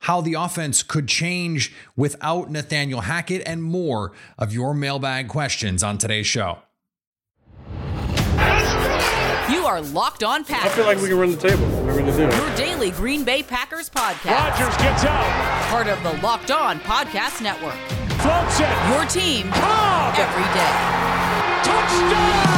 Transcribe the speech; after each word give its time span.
How 0.00 0.20
the 0.20 0.34
offense 0.34 0.82
could 0.82 1.08
change 1.08 1.74
without 1.96 2.50
Nathaniel 2.50 3.02
Hackett 3.02 3.42
and 3.46 3.62
more 3.62 4.12
of 4.38 4.52
your 4.52 4.74
mailbag 4.74 5.28
questions 5.28 5.82
on 5.82 5.98
today's 5.98 6.26
show. 6.26 6.58
You 9.50 9.64
are 9.66 9.80
Locked 9.80 10.22
On 10.22 10.44
Packers. 10.44 10.72
I 10.72 10.74
feel 10.74 10.86
like 10.86 10.98
we 10.98 11.08
can 11.08 11.18
run 11.18 11.30
the 11.32 11.36
table. 11.36 11.66
We're 11.84 11.94
going 11.94 12.06
to 12.06 12.12
do 12.16 12.28
it. 12.28 12.34
Your 12.36 12.56
daily 12.56 12.90
Green 12.90 13.24
Bay 13.24 13.42
Packers 13.42 13.90
podcast. 13.90 14.30
Rodgers 14.30 14.76
gets 14.76 15.04
out. 15.04 15.68
Part 15.70 15.88
of 15.88 16.02
the 16.02 16.22
Locked 16.22 16.50
On 16.50 16.78
Podcast 16.80 17.42
Network. 17.42 17.74
Floats 18.20 18.60
it. 18.60 18.68
Your 18.90 19.04
team 19.06 19.50
Cobb. 19.50 20.14
every 20.18 20.42
day. 20.54 21.08
Touchdown. 21.64 22.57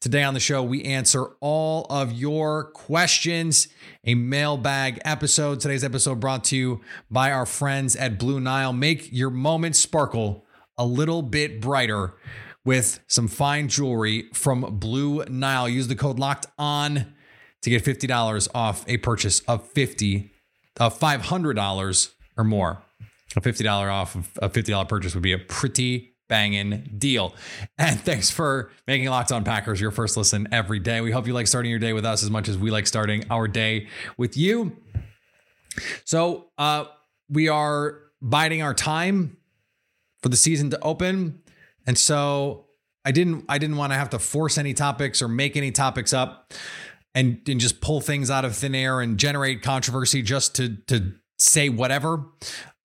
Today 0.00 0.22
on 0.22 0.32
the 0.32 0.38
show, 0.38 0.62
we 0.62 0.84
answer 0.84 1.26
all 1.40 1.84
of 1.90 2.12
your 2.12 2.70
questions. 2.70 3.66
A 4.04 4.14
mailbag 4.14 5.00
episode. 5.04 5.58
Today's 5.58 5.82
episode 5.82 6.20
brought 6.20 6.44
to 6.44 6.56
you 6.56 6.82
by 7.10 7.32
our 7.32 7.44
friends 7.44 7.96
at 7.96 8.16
Blue 8.16 8.38
Nile. 8.38 8.72
Make 8.72 9.12
your 9.12 9.30
moments 9.30 9.80
sparkle 9.80 10.46
a 10.76 10.86
little 10.86 11.20
bit 11.20 11.60
brighter 11.60 12.14
with 12.64 13.00
some 13.08 13.26
fine 13.26 13.66
jewelry 13.66 14.28
from 14.32 14.78
Blue 14.78 15.24
Nile. 15.24 15.68
Use 15.68 15.88
the 15.88 15.96
code 15.96 16.20
locked 16.20 16.46
on 16.56 17.12
to 17.62 17.70
get 17.70 17.84
$50 17.84 18.48
off 18.54 18.84
a 18.86 18.98
purchase 18.98 19.40
of 19.48 19.68
50 19.68 20.30
of 20.78 20.96
$500 20.96 22.10
or 22.36 22.44
more. 22.44 22.82
A 23.34 23.40
$50 23.40 23.92
off 23.92 24.14
of 24.14 24.30
a 24.40 24.48
$50 24.48 24.88
purchase 24.88 25.14
would 25.14 25.24
be 25.24 25.32
a 25.32 25.38
pretty 25.38 26.14
banging 26.28 26.94
deal. 26.98 27.34
And 27.78 28.00
thanks 28.04 28.30
for 28.30 28.70
making 28.86 29.08
Locked 29.08 29.32
On 29.32 29.44
Packers 29.44 29.80
your 29.80 29.90
first 29.90 30.16
listen 30.16 30.48
every 30.52 30.78
day. 30.78 31.00
We 31.00 31.10
hope 31.10 31.26
you 31.26 31.34
like 31.34 31.46
starting 31.46 31.70
your 31.70 31.80
day 31.80 31.92
with 31.92 32.04
us 32.04 32.22
as 32.22 32.30
much 32.30 32.48
as 32.48 32.56
we 32.56 32.70
like 32.70 32.86
starting 32.86 33.24
our 33.30 33.48
day 33.48 33.88
with 34.16 34.36
you. 34.36 34.76
So, 36.04 36.50
uh, 36.58 36.86
we 37.28 37.48
are 37.48 38.00
biding 38.20 38.62
our 38.62 38.74
time 38.74 39.36
for 40.22 40.28
the 40.28 40.36
season 40.36 40.70
to 40.70 40.80
open. 40.80 41.40
And 41.86 41.96
so 41.96 42.66
I 43.04 43.12
didn't 43.12 43.44
I 43.48 43.58
didn't 43.58 43.76
want 43.76 43.92
to 43.92 43.98
have 43.98 44.10
to 44.10 44.18
force 44.18 44.58
any 44.58 44.74
topics 44.74 45.22
or 45.22 45.28
make 45.28 45.56
any 45.56 45.70
topics 45.70 46.12
up 46.12 46.52
and, 47.14 47.40
and 47.48 47.60
just 47.60 47.80
pull 47.80 48.00
things 48.00 48.30
out 48.30 48.44
of 48.44 48.56
thin 48.56 48.74
air 48.74 49.00
and 49.00 49.18
generate 49.18 49.62
controversy 49.62 50.22
just 50.22 50.54
to 50.56 50.76
to 50.88 51.14
say 51.38 51.68
whatever. 51.68 52.24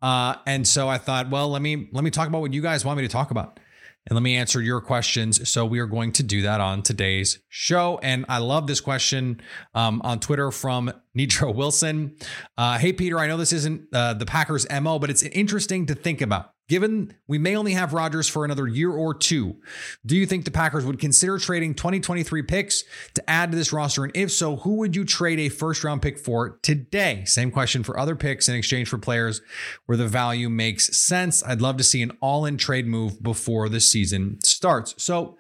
Uh, 0.04 0.36
and 0.46 0.68
so 0.68 0.90
I 0.90 0.98
thought, 0.98 1.30
well, 1.30 1.50
let 1.50 1.62
me 1.62 1.88
let 1.94 2.04
me 2.04 2.12
talk 2.12 2.28
about 2.28 2.42
what 2.42 2.54
you 2.54 2.62
guys 2.62 2.84
want 2.84 2.98
me 2.98 3.04
to 3.04 3.12
talk 3.12 3.32
about. 3.32 3.60
And 4.06 4.18
let 4.18 4.22
me 4.22 4.36
answer 4.36 4.62
your 4.62 4.82
questions. 4.82 5.50
So 5.50 5.66
we 5.66 5.80
are 5.80 5.86
going 5.86 6.12
to 6.14 6.24
do 6.24 6.42
that 6.42 6.60
on 6.60 6.82
today's 6.82 7.40
show. 7.48 8.02
And 8.04 8.26
I 8.28 8.40
love 8.40 8.68
this 8.68 8.82
question 8.82 9.42
um, 9.74 10.02
on 10.04 10.20
Twitter 10.20 10.52
from 10.52 10.92
Nitro 11.14 11.52
Wilson. 11.52 12.18
Uh, 12.58 12.78
hey, 12.80 12.92
Peter, 12.92 13.18
I 13.18 13.28
know 13.28 13.38
this 13.38 13.54
isn't 13.54 13.88
uh, 13.94 14.14
the 14.16 14.26
Packers' 14.26 14.68
MO, 14.70 15.00
but 15.00 15.10
it's 15.10 15.24
interesting 15.24 15.86
to 15.86 15.96
think 15.96 16.22
about. 16.22 16.53
Given 16.70 17.14
we 17.28 17.38
may 17.38 17.58
only 17.58 17.74
have 17.74 17.94
Rodgers 17.94 18.30
for 18.30 18.46
another 18.46 18.68
year 18.68 18.92
or 18.92 19.14
two, 19.14 19.58
do 20.06 20.16
you 20.16 20.26
think 20.26 20.46
the 20.46 20.52
Packers 20.52 20.86
would 20.86 20.98
consider 20.98 21.38
trading 21.38 21.74
2023 21.74 22.42
picks 22.44 22.86
to 23.16 23.30
add 23.30 23.52
to 23.52 23.58
this 23.58 23.74
roster? 23.74 24.06
And 24.06 24.16
if 24.16 24.32
so, 24.32 24.56
who 24.56 24.76
would 24.76 24.96
you 24.96 25.04
trade 25.04 25.40
a 25.40 25.50
first 25.50 25.84
round 25.84 26.02
pick 26.02 26.18
for 26.18 26.60
today? 26.62 27.26
Same 27.26 27.52
question 27.52 27.84
for 27.84 28.00
other 28.00 28.16
picks 28.16 28.48
in 28.48 28.56
exchange 28.56 28.88
for 28.88 28.98
players 28.98 29.42
where 29.88 29.98
the 29.98 30.08
value 30.08 30.50
makes 30.50 30.98
sense. 30.98 31.44
I'd 31.44 31.62
love 31.62 31.76
to 31.78 31.84
see 31.84 32.02
an 32.02 32.12
all 32.22 32.46
in 32.46 32.56
trade 32.56 32.88
move 32.88 33.22
before 33.22 33.68
the 33.68 33.82
season 33.82 34.40
starts. 34.44 34.96
So, 34.98 35.38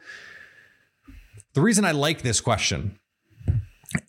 the 1.53 1.61
reason 1.61 1.85
I 1.85 1.91
like 1.91 2.23
this 2.23 2.41
question 2.41 2.99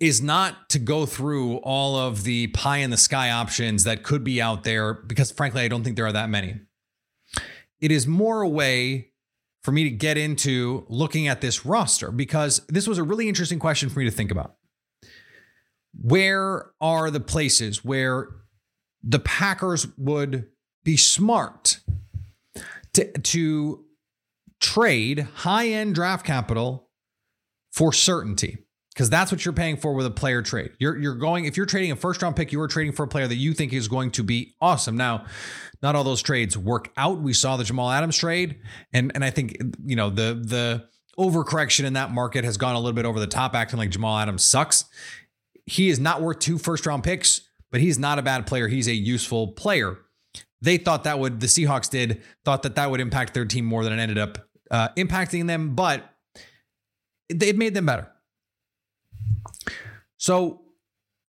is 0.01 0.23
not 0.23 0.69
to 0.71 0.79
go 0.79 1.07
through 1.07 1.57
all 1.59 1.97
of 1.97 2.25
the 2.25 2.49
pie 2.49 2.79
in 2.79 2.91
the 2.91 2.97
sky 2.97 3.31
options 3.31 3.85
that 3.85 4.03
could 4.03 4.25
be 4.25 4.41
out 4.41 4.65
there, 4.65 4.95
because 4.95 5.31
frankly, 5.31 5.63
I 5.63 5.69
don't 5.69 5.85
think 5.85 5.97
there 5.97 6.07
are 6.07 6.13
that 6.13 6.31
many. 6.31 6.61
It 7.85 7.93
is 7.93 8.07
more 8.07 8.41
a 8.41 8.49
way 8.49 9.11
for 9.63 9.71
me 9.71 9.85
to 9.85 9.91
get 9.91 10.17
into 10.17 10.87
looking 10.89 11.29
at 11.29 11.43
this 11.43 11.67
roster 11.67 12.11
because 12.11 12.65
this 12.67 12.89
was 12.89 12.97
a 12.97 13.03
really 13.03 13.29
interesting 13.29 13.59
question 13.59 13.91
for 13.91 13.99
me 13.99 14.07
to 14.07 14.11
think 14.11 14.31
about. 14.31 14.55
Where 15.93 16.71
are 16.81 17.11
the 17.11 17.21
places 17.21 17.85
where 17.85 18.29
the 19.03 19.19
Packers 19.19 19.87
would 19.99 20.47
be 20.83 20.97
smart 20.97 21.81
to, 22.95 23.13
to 23.19 23.85
trade 24.63 25.29
high 25.35 25.69
end 25.69 25.95
draft 25.95 26.25
capital 26.25 26.89
for 27.71 27.93
certainty? 27.93 28.64
Because 28.95 29.11
that's 29.11 29.33
what 29.33 29.45
you're 29.45 29.55
paying 29.55 29.77
for 29.77 29.93
with 29.93 30.07
a 30.07 30.11
player 30.11 30.41
trade. 30.41 30.73
You're 30.79 30.97
you're 30.97 31.17
going 31.17 31.47
if 31.47 31.57
you're 31.57 31.67
trading 31.67 31.91
a 31.91 31.97
first 31.97 32.23
round 32.23 32.37
pick, 32.37 32.53
you 32.53 32.61
are 32.61 32.69
trading 32.69 32.93
for 32.93 33.03
a 33.03 33.09
player 33.09 33.27
that 33.27 33.37
you 33.37 33.53
think 33.53 33.73
is 33.73 33.89
going 33.89 34.13
to 34.13 34.23
be 34.23 34.55
awesome. 34.61 34.97
Now, 34.97 35.25
not 35.83 35.97
all 35.97 36.05
those 36.05 36.23
trades 36.23 36.57
work 36.57 36.91
out. 36.97 37.21
We 37.21 37.33
saw 37.33 37.57
the 37.57 37.65
Jamal 37.65 37.91
Adams 37.91 38.17
trade, 38.17 38.61
and 38.93 39.11
and 39.15 39.25
I 39.25 39.31
think 39.31 39.57
you 39.85 39.97
know 39.97 40.11
the 40.11 40.41
the 40.41 40.89
overcorrection 41.19 41.85
in 41.85 41.95
that 41.95 42.13
market 42.13 42.45
has 42.45 42.57
gone 42.57 42.75
a 42.75 42.79
little 42.79 42.93
bit 42.93 43.05
over 43.05 43.21
the 43.21 43.27
top, 43.27 43.55
acting 43.55 43.79
like 43.79 43.91
Jamal 43.91 44.19
Adams 44.19 44.45
sucks. 44.45 44.85
He 45.67 45.89
is 45.89 45.99
not 45.99 46.23
worth 46.23 46.39
two 46.39 46.59
first 46.59 46.87
round 46.87 47.03
picks, 47.03 47.43
but 47.73 47.81
he's 47.81 47.99
not 47.99 48.19
a 48.19 48.23
bad 48.23 48.47
player. 48.47 48.69
He's 48.69 48.87
a 48.87 48.95
useful 48.95 49.49
player. 49.49 49.99
They 50.61 50.77
thought 50.79 51.05
that 51.05 51.19
would 51.19 51.41
the 51.41 51.47
Seahawks 51.47 51.91
did 51.91 52.23
thought 52.45 52.63
that 52.63 52.77
that 52.77 52.91
would 52.91 53.01
impact 53.01 53.35
their 53.35 53.45
team 53.45 53.65
more 53.65 53.83
than 53.83 53.93
it 53.93 54.01
ended 54.01 54.19
up 54.19 54.39
uh, 54.71 54.89
impacting 54.97 55.47
them, 55.47 55.75
but 55.75 56.05
it 57.29 57.57
made 57.57 57.75
them 57.75 57.87
better. 57.87 58.09
So 60.17 60.63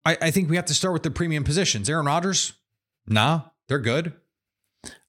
I, 0.05 0.17
I, 0.21 0.31
think 0.31 0.51
we 0.51 0.57
have 0.57 0.67
to 0.67 0.75
start 0.75 0.93
with 0.93 1.03
the 1.03 1.11
premium 1.11 1.45
positions. 1.45 1.89
Aaron 1.89 2.07
Rodgers, 2.07 2.53
nah, 3.07 3.43
they're 3.69 3.79
good. 3.79 4.15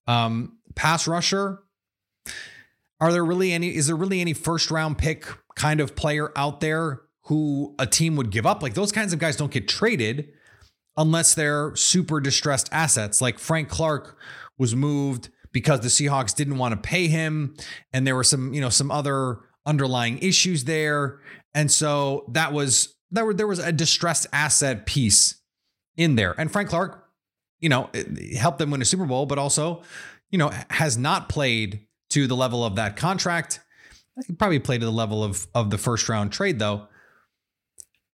Um, 0.08 0.58
pass 0.76 1.08
rusher. 1.08 1.64
Are 3.00 3.12
there 3.12 3.26
really 3.26 3.52
any, 3.52 3.76
is 3.76 3.88
there 3.88 3.96
really 3.96 4.22
any 4.22 4.34
first 4.34 4.72
round 4.72 4.98
pick 4.98 5.26
kind 5.56 5.80
of 5.80 5.96
player 5.96 6.32
out 6.36 6.62
there 6.62 7.02
who 7.24 7.76
a 7.80 7.86
team 7.86 8.16
would 8.16 8.30
give 8.30 8.46
up? 8.46 8.64
Like 8.64 8.76
those 8.76 8.92
kinds 8.92 9.12
of 9.14 9.20
guys 9.20 9.36
don't 9.36 9.52
get 9.52 9.68
traded 9.68 10.30
unless 10.96 11.34
they're 11.34 11.76
super 11.76 12.22
distressed 12.22 12.70
assets. 12.72 13.22
Like 13.22 13.40
Frank 13.40 13.68
Clark 13.68 14.18
was 14.58 14.76
moved 14.76 15.30
because 15.52 15.82
the 15.82 15.88
Seahawks 15.88 16.36
didn't 16.36 16.58
want 16.58 16.74
to 16.74 16.78
pay 16.78 17.08
him. 17.08 17.56
And 17.92 18.06
there 18.06 18.16
were 18.16 18.24
some, 18.24 18.54
you 18.54 18.62
know, 18.62 18.70
some 18.70 18.92
other 18.92 19.40
underlying 19.66 20.20
issues 20.20 20.66
there. 20.66 21.20
And 21.54 21.72
so 21.72 22.26
that 22.30 22.54
was 22.54 22.96
there 23.12 23.26
were 23.26 23.34
there 23.34 23.48
was 23.48 23.60
a 23.60 23.72
distressed 23.72 24.28
asset 24.34 24.86
piece 24.86 25.42
in 25.96 26.16
there. 26.16 26.34
And 26.38 26.52
Frank 26.52 26.70
Clark, 26.70 27.06
you 27.60 27.70
know, 27.70 27.90
helped 28.38 28.60
them 28.60 28.72
win 28.72 28.82
a 28.82 28.86
Super 28.86 29.06
Bowl, 29.06 29.26
but 29.26 29.38
also, 29.38 29.84
you 30.32 30.38
know, 30.38 30.52
has 30.70 30.98
not 30.98 31.30
played 31.30 31.86
to 32.10 32.28
the 32.28 32.36
level 32.36 32.66
of 32.66 32.76
that 32.76 32.96
contract. 32.96 33.60
He 34.28 34.34
probably 34.34 34.60
played 34.60 34.82
to 34.82 34.86
the 34.86 34.92
level 34.92 35.24
of 35.24 35.48
of 35.54 35.70
the 35.70 35.78
first 35.78 36.10
round 36.10 36.32
trade 36.32 36.60
though. 36.60 36.88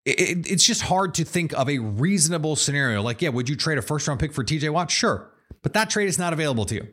It, 0.06 0.50
it's 0.50 0.63
just 0.63 0.81
hard 0.81 1.13
to 1.16 1.25
think 1.25 1.54
of 1.54 1.69
a 1.69 1.80
reasonable 1.80 2.56
scenario. 2.56 3.01
Like, 3.01 3.22
yeah, 3.22 3.30
would 3.30 3.48
you 3.48 3.56
trade 3.56 3.78
a 3.78 3.81
first 3.81 4.07
round 4.07 4.19
pick 4.19 4.34
for 4.34 4.44
TJ 4.44 4.72
Watt? 4.72 4.90
Sure, 4.90 5.30
but 5.62 5.74
that 5.74 5.90
trade 5.90 6.07
is 6.07 6.18
not 6.18 6.34
available 6.34 6.66
to 6.66 6.75
you. 6.75 6.88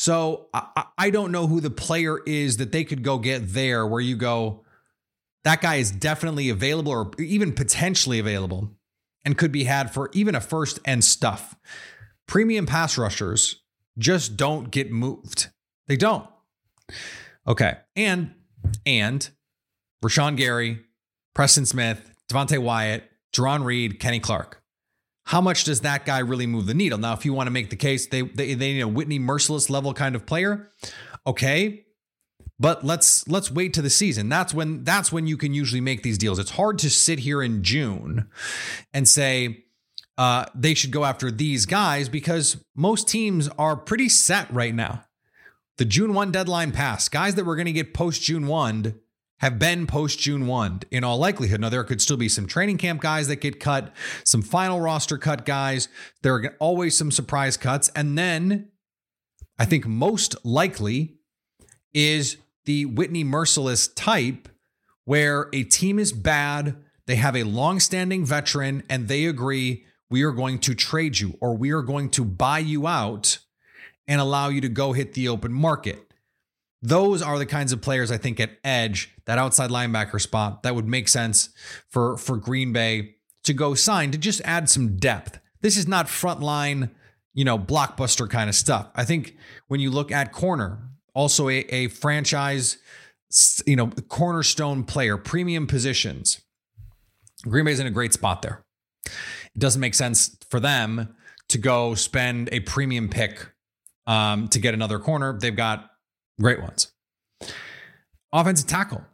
So 0.00 0.46
I, 0.54 0.84
I 0.96 1.10
don't 1.10 1.30
know 1.30 1.46
who 1.46 1.60
the 1.60 1.68
player 1.68 2.20
is 2.24 2.56
that 2.56 2.72
they 2.72 2.84
could 2.84 3.02
go 3.02 3.18
get 3.18 3.52
there 3.52 3.86
where 3.86 4.00
you 4.00 4.16
go, 4.16 4.64
that 5.44 5.60
guy 5.60 5.74
is 5.74 5.90
definitely 5.90 6.48
available 6.48 6.90
or 6.90 7.10
even 7.18 7.52
potentially 7.52 8.18
available 8.18 8.70
and 9.26 9.36
could 9.36 9.52
be 9.52 9.64
had 9.64 9.92
for 9.92 10.08
even 10.14 10.34
a 10.34 10.40
first 10.40 10.78
and 10.86 11.04
stuff. 11.04 11.54
premium 12.26 12.64
pass 12.64 12.96
rushers 12.96 13.56
just 13.98 14.38
don't 14.38 14.70
get 14.70 14.90
moved. 14.90 15.48
They 15.86 15.96
don't. 15.96 16.26
Okay. 17.46 17.76
And 17.94 18.32
and 18.86 19.28
Rashan 20.02 20.34
Gary, 20.38 20.78
Preston 21.34 21.66
Smith, 21.66 22.10
Devonte 22.32 22.56
Wyatt, 22.56 23.04
Jarran 23.34 23.66
Reed, 23.66 24.00
Kenny 24.00 24.18
Clark. 24.18 24.59
How 25.24 25.40
much 25.40 25.64
does 25.64 25.80
that 25.82 26.04
guy 26.04 26.18
really 26.18 26.46
move 26.46 26.66
the 26.66 26.74
needle? 26.74 26.98
Now, 26.98 27.12
if 27.12 27.24
you 27.24 27.32
want 27.32 27.46
to 27.46 27.52
make 27.52 27.70
the 27.70 27.76
case 27.76 28.06
they 28.06 28.22
they, 28.22 28.54
they 28.54 28.72
need 28.72 28.80
a 28.80 28.88
Whitney 28.88 29.18
Mercilus 29.18 29.70
level 29.70 29.94
kind 29.94 30.14
of 30.14 30.26
player, 30.26 30.70
okay. 31.26 31.84
But 32.58 32.84
let's 32.84 33.26
let's 33.26 33.50
wait 33.50 33.72
to 33.74 33.82
the 33.82 33.88
season. 33.88 34.28
That's 34.28 34.52
when 34.52 34.84
that's 34.84 35.10
when 35.10 35.26
you 35.26 35.38
can 35.38 35.54
usually 35.54 35.80
make 35.80 36.02
these 36.02 36.18
deals. 36.18 36.38
It's 36.38 36.50
hard 36.50 36.78
to 36.80 36.90
sit 36.90 37.20
here 37.20 37.42
in 37.42 37.62
June 37.62 38.28
and 38.92 39.08
say 39.08 39.64
uh, 40.18 40.44
they 40.54 40.74
should 40.74 40.90
go 40.90 41.06
after 41.06 41.30
these 41.30 41.64
guys 41.64 42.10
because 42.10 42.62
most 42.76 43.08
teams 43.08 43.48
are 43.58 43.74
pretty 43.76 44.10
set 44.10 44.52
right 44.52 44.74
now. 44.74 45.04
The 45.78 45.86
June 45.86 46.12
1 46.12 46.30
deadline 46.30 46.72
passed. 46.72 47.10
Guys 47.10 47.36
that 47.36 47.46
were 47.46 47.56
going 47.56 47.64
to 47.64 47.72
get 47.72 47.94
post 47.94 48.20
June 48.20 48.46
1 48.46 49.00
have 49.40 49.58
been 49.58 49.86
post 49.86 50.18
June 50.18 50.46
1 50.46 50.82
in 50.90 51.02
all 51.02 51.18
likelihood. 51.18 51.60
Now, 51.60 51.70
there 51.70 51.84
could 51.84 52.02
still 52.02 52.16
be 52.16 52.28
some 52.28 52.46
training 52.46 52.78
camp 52.78 53.00
guys 53.00 53.28
that 53.28 53.36
get 53.36 53.58
cut, 53.58 53.92
some 54.24 54.42
final 54.42 54.80
roster 54.80 55.18
cut 55.18 55.46
guys. 55.46 55.88
There 56.22 56.34
are 56.34 56.56
always 56.58 56.96
some 56.96 57.10
surprise 57.10 57.56
cuts. 57.56 57.90
And 57.96 58.18
then 58.18 58.68
I 59.58 59.64
think 59.64 59.86
most 59.86 60.36
likely 60.44 61.16
is 61.94 62.36
the 62.66 62.84
Whitney 62.84 63.24
Mercilus 63.24 63.90
type 63.94 64.48
where 65.04 65.48
a 65.52 65.64
team 65.64 65.98
is 65.98 66.12
bad, 66.12 66.76
they 67.06 67.16
have 67.16 67.34
a 67.34 67.42
long-standing 67.42 68.24
veteran, 68.24 68.82
and 68.88 69.08
they 69.08 69.24
agree 69.24 69.84
we 70.10 70.22
are 70.22 70.32
going 70.32 70.58
to 70.58 70.74
trade 70.74 71.18
you 71.18 71.36
or 71.40 71.56
we 71.56 71.70
are 71.70 71.82
going 71.82 72.10
to 72.10 72.24
buy 72.24 72.58
you 72.58 72.86
out 72.86 73.38
and 74.06 74.20
allow 74.20 74.48
you 74.48 74.60
to 74.60 74.68
go 74.68 74.92
hit 74.92 75.14
the 75.14 75.28
open 75.28 75.52
market. 75.52 76.09
Those 76.82 77.20
are 77.20 77.38
the 77.38 77.46
kinds 77.46 77.72
of 77.72 77.82
players 77.82 78.10
I 78.10 78.16
think 78.16 78.40
at 78.40 78.52
edge, 78.64 79.14
that 79.26 79.38
outside 79.38 79.70
linebacker 79.70 80.20
spot, 80.20 80.62
that 80.62 80.74
would 80.74 80.88
make 80.88 81.08
sense 81.08 81.50
for, 81.88 82.16
for 82.16 82.36
Green 82.36 82.72
Bay 82.72 83.16
to 83.44 83.52
go 83.52 83.74
sign 83.74 84.10
to 84.12 84.18
just 84.18 84.40
add 84.44 84.68
some 84.70 84.96
depth. 84.96 85.40
This 85.60 85.76
is 85.76 85.86
not 85.86 86.06
frontline, 86.06 86.90
you 87.34 87.44
know, 87.44 87.58
blockbuster 87.58 88.28
kind 88.28 88.48
of 88.48 88.54
stuff. 88.54 88.88
I 88.94 89.04
think 89.04 89.36
when 89.68 89.80
you 89.80 89.90
look 89.90 90.10
at 90.10 90.32
corner, 90.32 90.78
also 91.14 91.48
a, 91.48 91.58
a 91.68 91.88
franchise, 91.88 92.78
you 93.66 93.76
know, 93.76 93.88
cornerstone 94.08 94.84
player, 94.84 95.16
premium 95.16 95.66
positions. 95.66 96.40
Green 97.42 97.64
Bay's 97.64 97.80
in 97.80 97.86
a 97.86 97.90
great 97.90 98.12
spot 98.12 98.42
there. 98.42 98.64
It 99.06 99.58
doesn't 99.58 99.80
make 99.80 99.94
sense 99.94 100.36
for 100.50 100.60
them 100.60 101.14
to 101.48 101.58
go 101.58 101.94
spend 101.94 102.48
a 102.52 102.60
premium 102.60 103.08
pick 103.08 103.48
um, 104.06 104.48
to 104.48 104.58
get 104.58 104.72
another 104.72 104.98
corner. 104.98 105.38
They've 105.38 105.54
got 105.54 105.89
great 106.40 106.60
ones. 106.60 106.92
Offensive 108.32 108.66
tackle. 108.66 109.04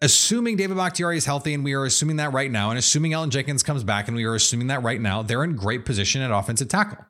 Assuming 0.00 0.56
David 0.56 0.76
Bakhtiari 0.76 1.16
is 1.16 1.26
healthy, 1.26 1.54
and 1.54 1.62
we 1.62 1.74
are 1.74 1.84
assuming 1.84 2.16
that 2.16 2.32
right 2.32 2.50
now, 2.50 2.70
and 2.70 2.78
assuming 2.78 3.12
Elgton 3.12 3.30
Jenkins 3.30 3.62
comes 3.62 3.84
back, 3.84 4.08
and 4.08 4.16
we 4.16 4.24
are 4.24 4.34
assuming 4.34 4.66
that 4.66 4.82
right 4.82 5.00
now, 5.00 5.22
they're 5.22 5.44
in 5.44 5.54
great 5.54 5.84
position 5.84 6.22
at 6.22 6.32
offensive 6.32 6.68
tackle. 6.68 7.04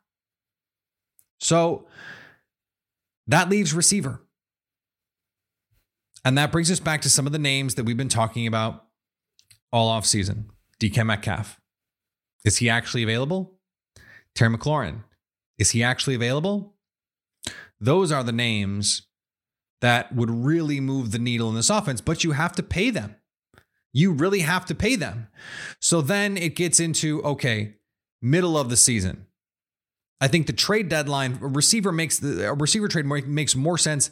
So 1.40 1.87
that 3.26 3.49
leaves 3.49 3.73
receiver. 3.73 4.20
And 6.25 6.37
that 6.38 6.52
brings 6.52 6.70
us 6.70 6.81
back 6.81 7.00
to 7.02 7.11
some 7.11 7.26
of 7.26 7.32
the 7.32 7.38
names 7.38 7.75
that 7.75 7.84
we've 7.84 7.96
been 7.96 8.08
talking 8.08 8.46
about 8.46 8.84
all 9.73 9.88
off 9.88 10.06
season. 10.06 10.50
DK 10.81 11.05
Metcalf. 11.05 11.58
Is 12.44 12.58
he 12.58 12.69
actually 12.69 13.02
available? 13.02 13.58
Terry 14.34 14.56
McLaurin. 14.56 15.05
Is 15.58 15.70
he 15.70 15.82
actually 15.82 16.14
available? 16.14 16.71
Those 17.82 18.12
are 18.12 18.23
the 18.23 18.32
names 18.32 19.08
that 19.81 20.14
would 20.14 20.31
really 20.31 20.79
move 20.79 21.11
the 21.11 21.19
needle 21.19 21.49
in 21.49 21.56
this 21.56 21.69
offense, 21.69 22.00
but 22.00 22.23
you 22.23 22.31
have 22.31 22.52
to 22.52 22.62
pay 22.62 22.90
them. 22.90 23.17
You 23.93 24.12
really 24.12 24.40
have 24.40 24.64
to 24.67 24.75
pay 24.75 24.94
them. 24.94 25.26
So 25.81 26.00
then 26.00 26.37
it 26.37 26.55
gets 26.55 26.79
into 26.79 27.20
okay, 27.25 27.75
middle 28.23 28.56
of 28.56 28.70
the 28.70 28.76
season. 28.76 29.26
I 30.20 30.29
think 30.29 30.46
the 30.46 30.52
trade 30.52 30.88
deadline 30.88 31.38
receiver 31.40 31.90
makes 31.90 32.20
the 32.20 32.50
a 32.50 32.55
receiver 32.55 32.87
trade 32.87 33.05
makes 33.05 33.56
more 33.56 33.76
sense 33.76 34.11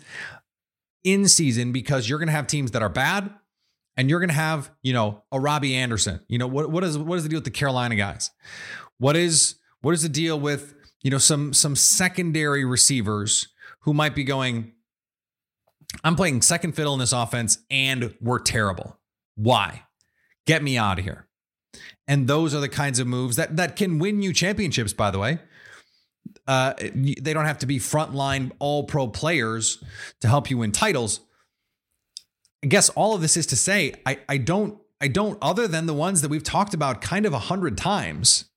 in 1.05 1.29
season 1.29 1.71
because 1.71 2.09
you're 2.09 2.19
going 2.19 2.27
to 2.27 2.33
have 2.33 2.49
teams 2.49 2.73
that 2.73 2.83
are 2.83 2.89
bad 2.89 3.33
and 3.97 4.11
you're 4.11 4.19
going 4.19 4.31
to 4.31 4.35
have, 4.35 4.73
you 4.83 4.93
know, 4.93 5.23
a 5.31 5.39
Robbie 5.39 5.77
Anderson. 5.77 6.21
You 6.27 6.39
know, 6.39 6.49
what 6.49 6.73
what 6.73 6.83
is 6.83 6.99
what 6.99 7.19
is 7.19 7.23
the 7.23 7.29
deal 7.29 7.37
with 7.37 7.45
the 7.45 7.53
Carolina 7.53 7.95
guys? 7.95 8.33
What 8.99 9.15
is 9.15 9.55
what 9.83 9.95
is 9.95 10.03
the 10.03 10.09
deal 10.09 10.39
with, 10.39 10.75
you 11.03 11.11
know, 11.13 11.19
some 11.19 11.55
some 11.55 11.77
secondary 11.77 12.65
receivers 12.65 13.47
who 13.81 13.94
might 13.94 14.15
be 14.15 14.25
going 14.25 14.73
I'm 16.05 16.15
playing 16.15 16.43
second 16.43 16.77
fiddle 16.77 16.94
in 16.94 17.00
this 17.00 17.12
offense 17.12 17.59
and 17.69 18.15
we're 18.21 18.38
terrible. 18.38 18.97
Why? 19.35 19.82
Get 20.47 20.62
me 20.62 20.79
out 20.79 21.00
of 21.00 21.05
here. 21.05 21.27
And 22.06 22.29
those 22.29 22.55
are 22.55 22.61
the 22.61 22.69
kinds 22.69 23.00
of 23.00 23.09
moves 23.09 23.37
that 23.37 23.56
that 23.56 23.77
can 23.77 23.99
win 23.99 24.23
you 24.23 24.32
championships 24.32 24.93
by 24.93 25.11
the 25.11 25.19
way. 25.19 25.41
Uh, 26.47 26.75
they 26.79 27.32
don't 27.32 27.47
have 27.47 27.59
to 27.59 27.67
be 27.67 27.79
frontline 27.79 28.53
all 28.59 28.85
pro 28.85 29.09
players 29.09 29.83
to 30.21 30.29
help 30.29 30.50
you 30.50 30.59
win 30.59 30.73
titles 30.73 31.21
I 32.62 32.67
guess 32.67 32.88
all 32.91 33.15
of 33.15 33.21
this 33.21 33.37
is 33.37 33.47
to 33.47 33.56
say, 33.56 33.94
I, 34.05 34.19
I 34.29 34.37
don't, 34.37 34.79
I 35.00 35.09
don't, 35.09 35.38
other 35.41 35.67
than 35.67 35.87
the 35.87 35.94
ones 35.94 36.21
that 36.23 36.29
we've 36.29 36.43
talked 36.43 36.75
about 36.75 37.00
kind 37.00 37.25
of 37.25 37.33
a 37.33 37.38
hundred 37.38 37.79
times, 37.79 38.50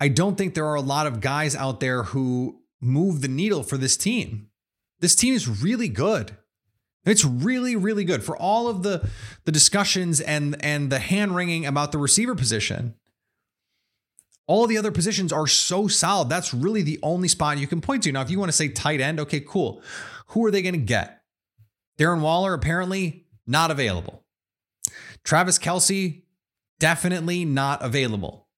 I 0.00 0.08
don't 0.08 0.36
think 0.36 0.54
there 0.54 0.66
are 0.66 0.74
a 0.74 0.80
lot 0.80 1.06
of 1.06 1.20
guys 1.20 1.54
out 1.54 1.80
there 1.80 2.04
who 2.04 2.60
move 2.80 3.20
the 3.20 3.28
needle 3.28 3.62
for 3.62 3.76
this 3.76 3.96
team. 3.96 4.48
This 5.00 5.14
team 5.14 5.34
is 5.34 5.62
really 5.62 5.88
good. 5.88 6.36
It's 7.04 7.24
really, 7.24 7.76
really 7.76 8.04
good 8.04 8.22
for 8.22 8.36
all 8.36 8.68
of 8.68 8.82
the 8.82 9.08
the 9.44 9.52
discussions 9.52 10.20
and 10.20 10.62
and 10.64 10.90
the 10.90 10.98
hand 10.98 11.34
wringing 11.34 11.64
about 11.64 11.92
the 11.92 11.98
receiver 11.98 12.34
position. 12.34 12.94
All 14.46 14.66
the 14.66 14.78
other 14.78 14.90
positions 14.90 15.32
are 15.32 15.46
so 15.46 15.88
solid. 15.88 16.28
That's 16.28 16.54
really 16.54 16.82
the 16.82 16.98
only 17.02 17.28
spot 17.28 17.58
you 17.58 17.66
can 17.66 17.80
point 17.80 18.02
to. 18.04 18.12
Now, 18.12 18.22
if 18.22 18.30
you 18.30 18.38
want 18.38 18.50
to 18.50 18.56
say 18.56 18.68
tight 18.68 19.00
end, 19.00 19.20
okay, 19.20 19.40
cool. 19.40 19.82
Who 20.28 20.44
are 20.46 20.50
they 20.50 20.62
going 20.62 20.74
to 20.74 20.78
get? 20.78 21.22
Darren 21.98 22.20
Waller 22.20 22.54
apparently 22.54 23.26
not 23.46 23.70
available. 23.70 24.24
Travis 25.22 25.58
Kelce 25.58 26.22
definitely 26.78 27.44
not 27.44 27.82
available. 27.84 28.48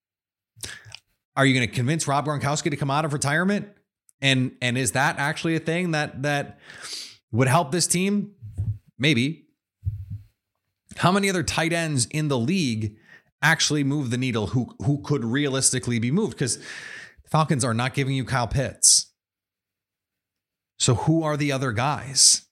Are 1.36 1.46
you 1.46 1.54
going 1.54 1.68
to 1.68 1.74
convince 1.74 2.06
Rob 2.06 2.26
Gronkowski 2.26 2.70
to 2.70 2.76
come 2.76 2.90
out 2.90 3.04
of 3.04 3.12
retirement? 3.12 3.68
And 4.22 4.52
and 4.60 4.76
is 4.76 4.92
that 4.92 5.18
actually 5.18 5.56
a 5.56 5.60
thing 5.60 5.92
that 5.92 6.22
that 6.22 6.58
would 7.32 7.48
help 7.48 7.72
this 7.72 7.86
team? 7.86 8.32
Maybe. 8.98 9.46
How 10.96 11.12
many 11.12 11.30
other 11.30 11.42
tight 11.42 11.72
ends 11.72 12.06
in 12.06 12.28
the 12.28 12.38
league 12.38 12.96
actually 13.42 13.84
move 13.84 14.10
the 14.10 14.18
needle 14.18 14.48
who 14.48 14.74
who 14.84 15.00
could 15.02 15.24
realistically 15.24 15.98
be 15.98 16.10
moved? 16.10 16.32
Because 16.32 16.56
the 16.58 17.30
Falcons 17.30 17.64
are 17.64 17.74
not 17.74 17.94
giving 17.94 18.14
you 18.14 18.24
Kyle 18.24 18.48
Pitts. 18.48 19.12
So 20.78 20.94
who 20.94 21.22
are 21.22 21.36
the 21.36 21.52
other 21.52 21.72
guys? 21.72 22.46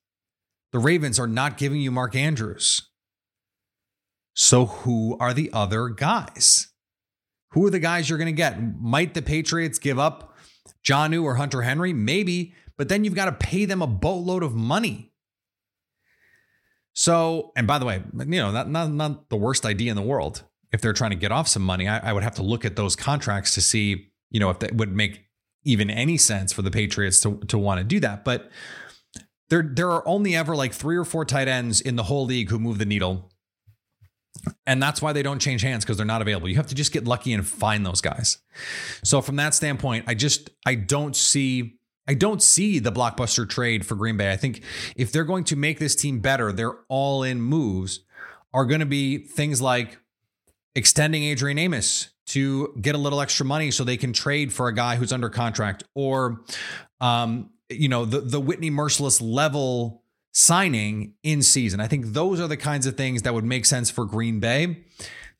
The 0.72 0.78
Ravens 0.78 1.18
are 1.18 1.26
not 1.26 1.56
giving 1.56 1.80
you 1.80 1.90
Mark 1.90 2.14
Andrews. 2.14 2.88
So 4.34 4.66
who 4.66 5.16
are 5.18 5.34
the 5.34 5.50
other 5.52 5.88
guys? 5.88 6.68
Who 7.52 7.66
are 7.66 7.70
the 7.70 7.78
guys 7.78 8.08
you're 8.08 8.18
going 8.18 8.26
to 8.26 8.32
get? 8.32 8.80
Might 8.80 9.14
the 9.14 9.22
Patriots 9.22 9.78
give 9.78 9.98
up 9.98 10.27
Jonnu 10.88 11.22
or 11.22 11.34
Hunter 11.34 11.62
Henry? 11.62 11.92
Maybe, 11.92 12.54
but 12.76 12.88
then 12.88 13.04
you've 13.04 13.14
got 13.14 13.26
to 13.26 13.32
pay 13.32 13.64
them 13.64 13.82
a 13.82 13.86
boatload 13.86 14.42
of 14.42 14.54
money. 14.54 15.12
So, 16.94 17.52
and 17.56 17.66
by 17.66 17.78
the 17.78 17.84
way, 17.84 18.02
you 18.18 18.24
know, 18.24 18.52
that 18.52 18.68
not, 18.68 18.90
not 18.90 19.28
the 19.28 19.36
worst 19.36 19.64
idea 19.66 19.90
in 19.90 19.96
the 19.96 20.02
world. 20.02 20.44
If 20.72 20.80
they're 20.80 20.92
trying 20.92 21.10
to 21.10 21.16
get 21.16 21.32
off 21.32 21.48
some 21.48 21.62
money, 21.62 21.88
I, 21.88 22.10
I 22.10 22.12
would 22.12 22.22
have 22.22 22.34
to 22.36 22.42
look 22.42 22.64
at 22.64 22.76
those 22.76 22.96
contracts 22.96 23.54
to 23.54 23.60
see, 23.60 24.10
you 24.30 24.40
know, 24.40 24.50
if 24.50 24.58
that 24.58 24.74
would 24.74 24.94
make 24.94 25.26
even 25.64 25.90
any 25.90 26.16
sense 26.18 26.52
for 26.52 26.62
the 26.62 26.70
Patriots 26.70 27.20
to, 27.20 27.38
to 27.48 27.58
want 27.58 27.78
to 27.78 27.84
do 27.84 28.00
that. 28.00 28.24
But 28.24 28.50
there 29.48 29.62
there 29.62 29.90
are 29.90 30.06
only 30.06 30.36
ever 30.36 30.54
like 30.56 30.72
three 30.72 30.96
or 30.96 31.04
four 31.04 31.24
tight 31.24 31.48
ends 31.48 31.80
in 31.80 31.96
the 31.96 32.04
whole 32.04 32.26
league 32.26 32.50
who 32.50 32.58
move 32.58 32.78
the 32.78 32.84
needle. 32.84 33.30
And 34.66 34.82
that's 34.82 35.02
why 35.02 35.12
they 35.12 35.22
don't 35.22 35.38
change 35.38 35.62
hands 35.62 35.84
because 35.84 35.96
they're 35.96 36.06
not 36.06 36.22
available. 36.22 36.48
You 36.48 36.56
have 36.56 36.66
to 36.68 36.74
just 36.74 36.92
get 36.92 37.04
lucky 37.04 37.32
and 37.32 37.46
find 37.46 37.84
those 37.84 38.00
guys. 38.00 38.38
So 39.02 39.20
from 39.20 39.36
that 39.36 39.54
standpoint, 39.54 40.04
I 40.06 40.14
just 40.14 40.50
I 40.66 40.74
don't 40.74 41.16
see 41.16 41.78
I 42.06 42.14
don't 42.14 42.42
see 42.42 42.78
the 42.78 42.92
blockbuster 42.92 43.48
trade 43.48 43.84
for 43.84 43.94
Green 43.94 44.16
Bay. 44.16 44.32
I 44.32 44.36
think 44.36 44.62
if 44.96 45.12
they're 45.12 45.24
going 45.24 45.44
to 45.44 45.56
make 45.56 45.78
this 45.78 45.94
team 45.94 46.20
better, 46.20 46.52
their 46.52 46.72
all-in 46.88 47.40
moves 47.40 48.00
are 48.54 48.64
going 48.64 48.80
to 48.80 48.86
be 48.86 49.18
things 49.18 49.60
like 49.60 49.98
extending 50.74 51.24
Adrian 51.24 51.58
Amos 51.58 52.10
to 52.28 52.74
get 52.80 52.94
a 52.94 52.98
little 52.98 53.20
extra 53.20 53.44
money 53.44 53.70
so 53.70 53.84
they 53.84 53.96
can 53.96 54.12
trade 54.12 54.52
for 54.52 54.68
a 54.68 54.74
guy 54.74 54.96
who's 54.96 55.12
under 55.12 55.28
contract 55.28 55.84
or 55.94 56.42
um, 57.00 57.50
you 57.68 57.88
know, 57.88 58.04
the 58.04 58.20
the 58.20 58.40
Whitney 58.40 58.70
Mercilus 58.70 59.20
level 59.22 60.02
signing 60.38 61.14
in 61.24 61.42
season. 61.42 61.80
I 61.80 61.88
think 61.88 62.06
those 62.12 62.38
are 62.38 62.46
the 62.46 62.56
kinds 62.56 62.86
of 62.86 62.96
things 62.96 63.22
that 63.22 63.34
would 63.34 63.44
make 63.44 63.66
sense 63.66 63.90
for 63.90 64.04
Green 64.04 64.38
Bay 64.38 64.84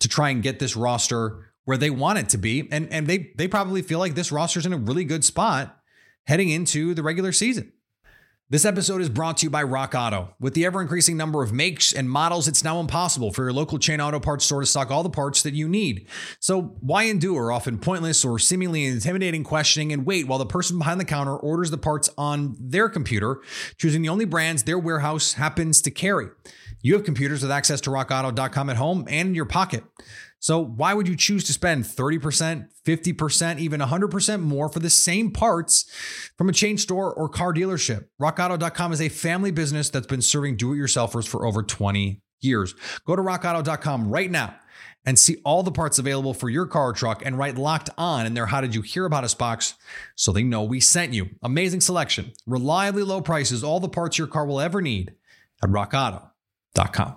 to 0.00 0.08
try 0.08 0.30
and 0.30 0.42
get 0.42 0.58
this 0.58 0.74
roster 0.74 1.52
where 1.64 1.76
they 1.76 1.88
want 1.88 2.18
it 2.18 2.28
to 2.30 2.38
be. 2.38 2.68
And, 2.72 2.92
and 2.92 3.06
they, 3.06 3.30
they 3.36 3.46
probably 3.46 3.80
feel 3.80 4.00
like 4.00 4.16
this 4.16 4.32
roster's 4.32 4.66
in 4.66 4.72
a 4.72 4.76
really 4.76 5.04
good 5.04 5.24
spot 5.24 5.78
heading 6.26 6.48
into 6.48 6.94
the 6.94 7.04
regular 7.04 7.30
season. 7.30 7.72
This 8.50 8.64
episode 8.64 9.02
is 9.02 9.10
brought 9.10 9.36
to 9.36 9.44
you 9.44 9.50
by 9.50 9.62
Rock 9.62 9.94
Auto. 9.94 10.34
With 10.40 10.54
the 10.54 10.64
ever 10.64 10.80
increasing 10.80 11.18
number 11.18 11.42
of 11.42 11.52
makes 11.52 11.92
and 11.92 12.08
models, 12.08 12.48
it's 12.48 12.64
now 12.64 12.80
impossible 12.80 13.30
for 13.30 13.42
your 13.42 13.52
local 13.52 13.78
chain 13.78 14.00
auto 14.00 14.18
parts 14.18 14.46
store 14.46 14.62
to 14.62 14.66
stock 14.66 14.90
all 14.90 15.02
the 15.02 15.10
parts 15.10 15.42
that 15.42 15.52
you 15.52 15.68
need. 15.68 16.08
So, 16.40 16.74
why 16.80 17.02
endure 17.02 17.52
often 17.52 17.76
pointless 17.78 18.24
or 18.24 18.38
seemingly 18.38 18.86
intimidating 18.86 19.44
questioning 19.44 19.92
and 19.92 20.06
wait 20.06 20.26
while 20.26 20.38
the 20.38 20.46
person 20.46 20.78
behind 20.78 20.98
the 20.98 21.04
counter 21.04 21.36
orders 21.36 21.70
the 21.70 21.76
parts 21.76 22.08
on 22.16 22.56
their 22.58 22.88
computer, 22.88 23.42
choosing 23.76 24.00
the 24.00 24.08
only 24.08 24.24
brands 24.24 24.62
their 24.62 24.78
warehouse 24.78 25.34
happens 25.34 25.82
to 25.82 25.90
carry? 25.90 26.28
You 26.80 26.94
have 26.94 27.04
computers 27.04 27.42
with 27.42 27.50
access 27.50 27.82
to 27.82 27.90
rockauto.com 27.90 28.70
at 28.70 28.76
home 28.76 29.04
and 29.10 29.28
in 29.28 29.34
your 29.34 29.44
pocket. 29.44 29.84
So, 30.40 30.60
why 30.60 30.94
would 30.94 31.08
you 31.08 31.16
choose 31.16 31.44
to 31.44 31.52
spend 31.52 31.84
30%, 31.84 32.68
50%, 32.86 33.58
even 33.58 33.80
100% 33.80 34.42
more 34.42 34.68
for 34.68 34.78
the 34.78 34.90
same 34.90 35.32
parts 35.32 35.90
from 36.36 36.48
a 36.48 36.52
chain 36.52 36.78
store 36.78 37.12
or 37.12 37.28
car 37.28 37.52
dealership? 37.52 38.06
RockAuto.com 38.20 38.92
is 38.92 39.00
a 39.00 39.08
family 39.08 39.50
business 39.50 39.90
that's 39.90 40.06
been 40.06 40.22
serving 40.22 40.56
do 40.56 40.72
it 40.72 40.76
yourselfers 40.76 41.26
for 41.26 41.46
over 41.46 41.62
20 41.62 42.22
years. 42.40 42.74
Go 43.04 43.16
to 43.16 43.22
RockAuto.com 43.22 44.08
right 44.08 44.30
now 44.30 44.54
and 45.04 45.18
see 45.18 45.38
all 45.44 45.62
the 45.62 45.72
parts 45.72 45.98
available 45.98 46.34
for 46.34 46.50
your 46.50 46.66
car 46.66 46.88
or 46.88 46.92
truck 46.92 47.24
and 47.24 47.38
write 47.38 47.56
locked 47.56 47.90
on 47.96 48.26
in 48.26 48.34
their 48.34 48.46
How 48.46 48.60
Did 48.60 48.74
You 48.74 48.82
Hear 48.82 49.06
About 49.06 49.24
Us 49.24 49.34
box 49.34 49.74
so 50.14 50.32
they 50.32 50.42
know 50.42 50.62
we 50.62 50.80
sent 50.80 51.14
you. 51.14 51.30
Amazing 51.42 51.80
selection, 51.80 52.32
reliably 52.46 53.02
low 53.02 53.20
prices, 53.20 53.64
all 53.64 53.80
the 53.80 53.88
parts 53.88 54.18
your 54.18 54.26
car 54.26 54.46
will 54.46 54.60
ever 54.60 54.82
need 54.82 55.14
at 55.62 55.70
RockAuto.com. 55.70 57.16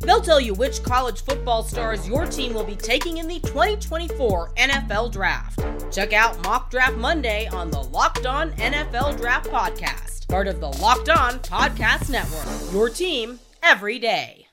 They'll 0.00 0.20
tell 0.20 0.40
you 0.40 0.54
which 0.54 0.82
college 0.82 1.22
football 1.22 1.62
stars 1.62 2.06
your 2.08 2.26
team 2.26 2.54
will 2.54 2.64
be 2.64 2.76
taking 2.76 3.18
in 3.18 3.28
the 3.28 3.40
2024 3.40 4.52
NFL 4.56 5.12
Draft. 5.12 5.60
Check 5.92 6.12
out 6.12 6.42
Mock 6.44 6.70
Draft 6.70 6.96
Monday 6.96 7.46
on 7.48 7.70
the 7.70 7.80
Locked 7.80 8.26
On 8.26 8.52
NFL 8.52 9.16
Draft 9.16 9.48
Podcast 9.50 10.16
part 10.28 10.48
of 10.48 10.60
the 10.60 10.68
Locked 10.68 11.08
On 11.08 11.38
Podcast 11.40 12.10
Network. 12.10 12.72
Your 12.72 12.88
team 12.90 13.38
every 13.62 13.98
day. 13.98 14.46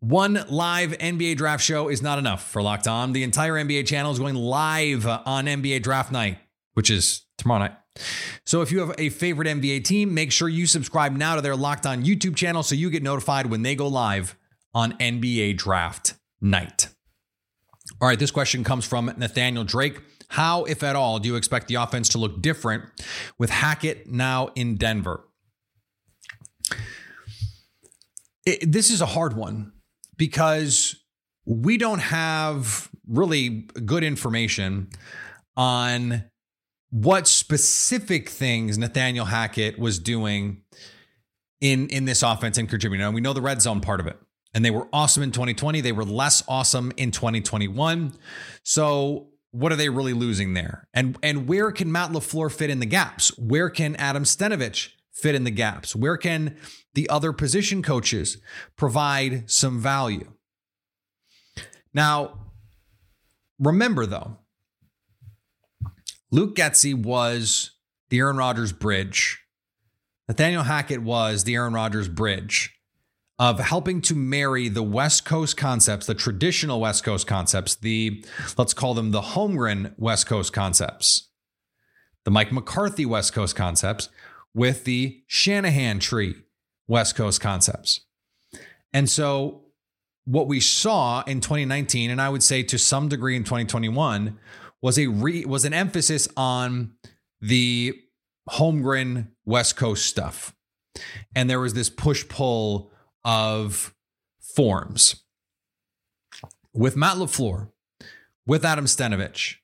One 0.00 0.44
live 0.48 0.92
NBA 0.92 1.36
draft 1.36 1.64
show 1.64 1.88
is 1.88 2.02
not 2.02 2.18
enough 2.18 2.46
for 2.46 2.62
Locked 2.62 2.86
On. 2.86 3.12
The 3.12 3.22
entire 3.22 3.54
NBA 3.54 3.86
channel 3.86 4.12
is 4.12 4.18
going 4.18 4.34
live 4.34 5.06
on 5.06 5.46
NBA 5.46 5.82
draft 5.82 6.12
night, 6.12 6.38
which 6.74 6.90
is 6.90 7.22
tomorrow 7.38 7.60
night. 7.60 7.72
So 8.44 8.62
if 8.62 8.70
you 8.70 8.80
have 8.80 8.94
a 8.98 9.08
favorite 9.08 9.48
NBA 9.48 9.84
team, 9.84 10.14
make 10.14 10.32
sure 10.32 10.48
you 10.48 10.66
subscribe 10.66 11.12
now 11.12 11.36
to 11.36 11.40
their 11.40 11.56
Locked 11.56 11.86
On 11.86 12.04
YouTube 12.04 12.36
channel 12.36 12.62
so 12.62 12.74
you 12.74 12.90
get 12.90 13.02
notified 13.02 13.46
when 13.46 13.62
they 13.62 13.74
go 13.74 13.88
live 13.88 14.36
on 14.74 14.92
NBA 14.94 15.56
draft 15.56 16.14
night. 16.40 16.88
All 18.00 18.08
right, 18.08 18.18
this 18.18 18.30
question 18.30 18.64
comes 18.64 18.84
from 18.84 19.12
Nathaniel 19.16 19.64
Drake. 19.64 20.00
How, 20.28 20.64
if 20.64 20.82
at 20.82 20.96
all, 20.96 21.18
do 21.18 21.28
you 21.28 21.36
expect 21.36 21.68
the 21.68 21.76
offense 21.76 22.08
to 22.10 22.18
look 22.18 22.42
different 22.42 22.84
with 23.38 23.50
Hackett 23.50 24.08
now 24.08 24.48
in 24.54 24.76
Denver? 24.76 25.24
It, 28.44 28.70
this 28.70 28.90
is 28.90 29.00
a 29.00 29.06
hard 29.06 29.34
one 29.34 29.72
because 30.16 30.96
we 31.44 31.78
don't 31.78 32.00
have 32.00 32.90
really 33.08 33.68
good 33.84 34.02
information 34.02 34.88
on 35.56 36.24
what 36.96 37.28
specific 37.28 38.30
things 38.30 38.78
Nathaniel 38.78 39.26
Hackett 39.26 39.78
was 39.78 39.98
doing 39.98 40.62
in 41.60 41.88
in 41.88 42.06
this 42.06 42.22
offense 42.22 42.56
and 42.56 42.70
contributing. 42.70 43.04
And 43.04 43.14
we 43.14 43.20
know 43.20 43.34
the 43.34 43.42
red 43.42 43.60
zone 43.60 43.82
part 43.82 44.00
of 44.00 44.06
it. 44.06 44.18
And 44.54 44.64
they 44.64 44.70
were 44.70 44.88
awesome 44.94 45.22
in 45.22 45.30
2020. 45.30 45.82
They 45.82 45.92
were 45.92 46.06
less 46.06 46.42
awesome 46.48 46.92
in 46.96 47.10
2021. 47.10 48.14
So 48.62 49.28
what 49.50 49.72
are 49.72 49.76
they 49.76 49.90
really 49.90 50.14
losing 50.14 50.54
there? 50.54 50.88
And 50.94 51.18
and 51.22 51.46
where 51.46 51.70
can 51.70 51.92
Matt 51.92 52.12
LaFleur 52.12 52.50
fit 52.50 52.70
in 52.70 52.80
the 52.80 52.86
gaps? 52.86 53.36
Where 53.36 53.68
can 53.68 53.94
Adam 53.96 54.24
Stenavich 54.24 54.92
fit 55.12 55.34
in 55.34 55.44
the 55.44 55.50
gaps? 55.50 55.94
Where 55.94 56.16
can 56.16 56.56
the 56.94 57.10
other 57.10 57.34
position 57.34 57.82
coaches 57.82 58.38
provide 58.76 59.50
some 59.50 59.80
value? 59.80 60.32
Now, 61.92 62.52
remember 63.58 64.06
though, 64.06 64.38
Luke 66.30 66.56
Getsy 66.56 66.94
was 66.94 67.72
the 68.10 68.18
Aaron 68.18 68.36
Rodgers 68.36 68.72
bridge. 68.72 69.42
Nathaniel 70.28 70.64
Hackett 70.64 71.02
was 71.02 71.44
the 71.44 71.54
Aaron 71.54 71.72
Rodgers 71.72 72.08
bridge 72.08 72.74
of 73.38 73.60
helping 73.60 74.00
to 74.00 74.14
marry 74.14 74.68
the 74.68 74.82
West 74.82 75.24
Coast 75.24 75.56
concepts, 75.56 76.06
the 76.06 76.14
traditional 76.14 76.80
West 76.80 77.04
Coast 77.04 77.26
concepts, 77.26 77.74
the 77.74 78.24
let's 78.56 78.74
call 78.74 78.94
them 78.94 79.10
the 79.10 79.20
Holmgren 79.20 79.94
West 79.98 80.26
Coast 80.26 80.52
concepts, 80.52 81.28
the 82.24 82.30
Mike 82.30 82.50
McCarthy 82.50 83.06
West 83.06 83.32
Coast 83.32 83.54
concepts, 83.54 84.08
with 84.54 84.84
the 84.84 85.22
Shanahan 85.26 86.00
tree 86.00 86.34
West 86.88 87.14
Coast 87.14 87.40
concepts. 87.40 88.00
And 88.92 89.08
so 89.08 89.66
what 90.24 90.48
we 90.48 90.58
saw 90.58 91.22
in 91.24 91.40
2019 91.40 92.10
and 92.10 92.20
I 92.20 92.30
would 92.30 92.42
say 92.42 92.62
to 92.64 92.78
some 92.78 93.08
degree 93.08 93.36
in 93.36 93.44
2021 93.44 94.38
was 94.82 94.98
a 94.98 95.06
re, 95.06 95.44
was 95.44 95.64
an 95.64 95.72
emphasis 95.72 96.28
on 96.36 96.92
the 97.40 97.94
Holmgren 98.48 99.28
West 99.44 99.76
Coast 99.76 100.06
stuff. 100.06 100.54
And 101.34 101.50
there 101.50 101.60
was 101.60 101.74
this 101.74 101.90
push 101.90 102.26
pull 102.28 102.90
of 103.24 103.94
forms. 104.40 105.22
With 106.72 106.96
Matt 106.96 107.16
LaFleur, 107.16 107.70
with 108.46 108.64
Adam 108.64 108.84
Stenavich, 108.84 109.56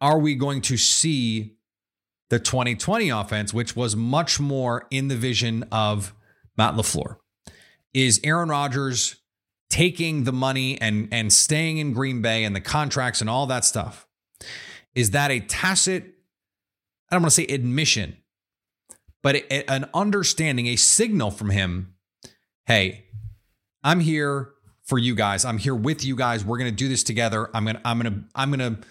are 0.00 0.18
we 0.18 0.34
going 0.34 0.60
to 0.62 0.76
see 0.76 1.56
the 2.30 2.38
2020 2.38 3.10
offense, 3.10 3.52
which 3.52 3.76
was 3.76 3.94
much 3.94 4.40
more 4.40 4.86
in 4.90 5.08
the 5.08 5.16
vision 5.16 5.64
of 5.70 6.14
Matt 6.56 6.74
LaFleur? 6.74 7.16
Is 7.92 8.20
Aaron 8.24 8.48
Rodgers 8.48 9.16
taking 9.68 10.24
the 10.24 10.32
money 10.32 10.80
and, 10.80 11.08
and 11.12 11.32
staying 11.32 11.78
in 11.78 11.92
Green 11.92 12.22
Bay 12.22 12.44
and 12.44 12.56
the 12.56 12.60
contracts 12.60 13.20
and 13.20 13.28
all 13.28 13.46
that 13.46 13.64
stuff? 13.64 14.06
Is 14.94 15.10
that 15.10 15.30
a 15.30 15.40
tacit, 15.40 16.04
I 17.10 17.14
don't 17.14 17.22
want 17.22 17.32
to 17.32 17.42
say 17.42 17.46
admission, 17.46 18.16
but 19.22 19.44
an 19.50 19.88
understanding, 19.94 20.66
a 20.66 20.76
signal 20.76 21.30
from 21.30 21.50
him 21.50 21.92
hey, 22.66 23.04
I'm 23.82 24.00
here 24.00 24.50
for 24.84 24.98
you 24.98 25.14
guys. 25.14 25.44
I'm 25.44 25.58
here 25.58 25.74
with 25.74 26.04
you 26.04 26.16
guys. 26.16 26.44
We're 26.44 26.58
going 26.58 26.70
to 26.70 26.76
do 26.76 26.88
this 26.88 27.02
together. 27.02 27.50
I'm 27.54 27.64
going 27.64 27.76
to 27.76 27.82
I'm 27.84 28.00
going 28.00 28.12
to 28.12 28.20
I'm 28.34 28.50
going 28.50 28.76
to 28.76 28.86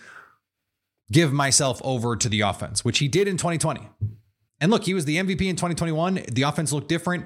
give 1.11 1.33
myself 1.33 1.81
over 1.83 2.15
to 2.15 2.29
the 2.29 2.41
offense, 2.41 2.85
which 2.85 2.99
he 2.99 3.07
did 3.07 3.27
in 3.27 3.37
2020. 3.37 3.81
And 4.59 4.71
look, 4.71 4.83
he 4.85 4.93
was 4.93 5.05
the 5.05 5.17
MVP 5.17 5.41
in 5.41 5.55
2021. 5.55 6.25
The 6.31 6.43
offense 6.43 6.71
looked 6.71 6.87
different. 6.87 7.25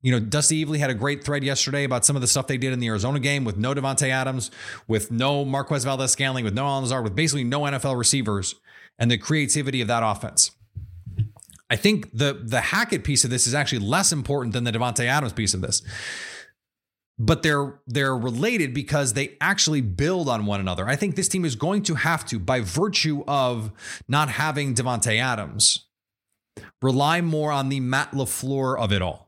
You 0.00 0.12
know, 0.12 0.20
Dusty 0.20 0.64
Evely 0.64 0.78
had 0.78 0.90
a 0.90 0.94
great 0.94 1.24
thread 1.24 1.42
yesterday 1.42 1.82
about 1.82 2.04
some 2.04 2.14
of 2.14 2.22
the 2.22 2.28
stuff 2.28 2.46
they 2.46 2.56
did 2.56 2.72
in 2.72 2.78
the 2.78 2.86
Arizona 2.86 3.18
game 3.18 3.44
with 3.44 3.56
no 3.56 3.74
Davante 3.74 4.08
Adams, 4.08 4.50
with 4.86 5.10
no 5.10 5.44
Marquez 5.44 5.84
Valdes-Scantling, 5.84 6.44
with 6.44 6.54
no 6.54 6.66
Allen 6.66 6.84
Lazard, 6.84 7.02
with 7.02 7.16
basically 7.16 7.42
no 7.42 7.62
NFL 7.62 7.98
receivers, 7.98 8.54
and 8.98 9.10
the 9.10 9.18
creativity 9.18 9.80
of 9.80 9.88
that 9.88 10.04
offense. 10.04 10.52
I 11.70 11.76
think 11.76 12.10
the 12.16 12.40
the 12.42 12.60
Hackett 12.60 13.04
piece 13.04 13.24
of 13.24 13.30
this 13.30 13.46
is 13.46 13.54
actually 13.54 13.80
less 13.80 14.12
important 14.12 14.54
than 14.54 14.64
the 14.64 14.72
Davante 14.72 15.04
Adams 15.04 15.32
piece 15.32 15.52
of 15.52 15.60
this. 15.60 15.82
But 17.18 17.42
they're 17.42 17.80
they're 17.86 18.16
related 18.16 18.72
because 18.72 19.12
they 19.12 19.36
actually 19.40 19.80
build 19.80 20.28
on 20.28 20.46
one 20.46 20.60
another. 20.60 20.86
I 20.86 20.96
think 20.96 21.16
this 21.16 21.28
team 21.28 21.44
is 21.44 21.56
going 21.56 21.82
to 21.84 21.96
have 21.96 22.24
to, 22.26 22.38
by 22.38 22.60
virtue 22.60 23.24
of 23.26 23.72
not 24.06 24.28
having 24.30 24.74
Davante 24.74 25.18
Adams, 25.18 25.86
rely 26.80 27.20
more 27.20 27.50
on 27.50 27.68
the 27.68 27.80
Matt 27.80 28.12
LaFleur 28.12 28.78
of 28.78 28.92
it 28.92 29.02
all. 29.02 29.27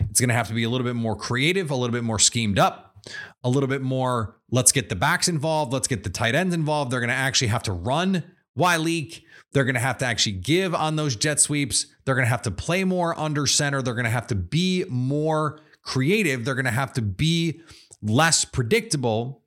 It's 0.00 0.20
going 0.20 0.28
to 0.28 0.34
have 0.34 0.48
to 0.48 0.54
be 0.54 0.64
a 0.64 0.70
little 0.70 0.86
bit 0.86 0.96
more 0.96 1.16
creative, 1.16 1.70
a 1.70 1.76
little 1.76 1.92
bit 1.92 2.04
more 2.04 2.18
schemed 2.18 2.58
up, 2.58 2.96
a 3.42 3.48
little 3.48 3.68
bit 3.68 3.82
more. 3.82 4.36
Let's 4.50 4.72
get 4.72 4.88
the 4.88 4.96
backs 4.96 5.28
involved. 5.28 5.72
Let's 5.72 5.88
get 5.88 6.04
the 6.04 6.10
tight 6.10 6.34
ends 6.34 6.54
involved. 6.54 6.90
They're 6.90 7.00
going 7.00 7.08
to 7.08 7.14
actually 7.14 7.48
have 7.48 7.62
to 7.64 7.72
run 7.72 8.24
why 8.54 8.76
leak? 8.76 9.24
They're 9.52 9.64
going 9.64 9.74
to 9.74 9.80
have 9.80 9.98
to 9.98 10.06
actually 10.06 10.32
give 10.32 10.74
on 10.74 10.96
those 10.96 11.16
jet 11.16 11.40
sweeps. 11.40 11.86
They're 12.04 12.14
going 12.14 12.26
to 12.26 12.30
have 12.30 12.42
to 12.42 12.50
play 12.50 12.84
more 12.84 13.18
under 13.18 13.46
center. 13.46 13.82
They're 13.82 13.94
going 13.94 14.04
to 14.04 14.10
have 14.10 14.28
to 14.28 14.34
be 14.34 14.84
more 14.88 15.60
creative. 15.82 16.44
They're 16.44 16.54
going 16.54 16.64
to 16.64 16.70
have 16.70 16.92
to 16.94 17.02
be 17.02 17.60
less 18.00 18.44
predictable 18.44 19.42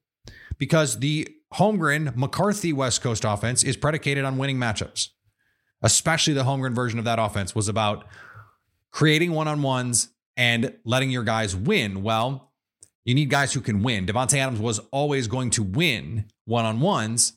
because 0.57 0.99
the 0.99 1.27
Holmgren 1.53 2.15
McCarthy 2.15 2.73
West 2.73 3.01
Coast 3.01 3.23
offense 3.25 3.63
is 3.63 3.77
predicated 3.77 4.25
on 4.25 4.37
winning 4.37 4.57
matchups. 4.57 5.09
Especially 5.81 6.33
the 6.33 6.43
Holmgren 6.43 6.73
version 6.73 6.99
of 6.99 7.05
that 7.05 7.19
offense 7.19 7.55
was 7.55 7.69
about 7.69 8.05
creating 8.91 9.31
one 9.31 9.47
on 9.47 9.61
ones 9.61 10.09
and 10.38 10.74
letting 10.86 11.10
your 11.10 11.24
guys 11.24 11.56
win. 11.56 12.03
Well, 12.03 12.53
you 13.03 13.15
need 13.15 13.29
guys 13.29 13.53
who 13.53 13.62
can 13.62 13.84
win. 13.84 14.06
Davante 14.06 14.38
Adams 14.38 14.60
was 14.60 14.79
always 14.91 15.27
going 15.27 15.50
to 15.51 15.63
win 15.63 16.25
one 16.46 16.63
on 16.65 16.79
ones. 16.79 17.34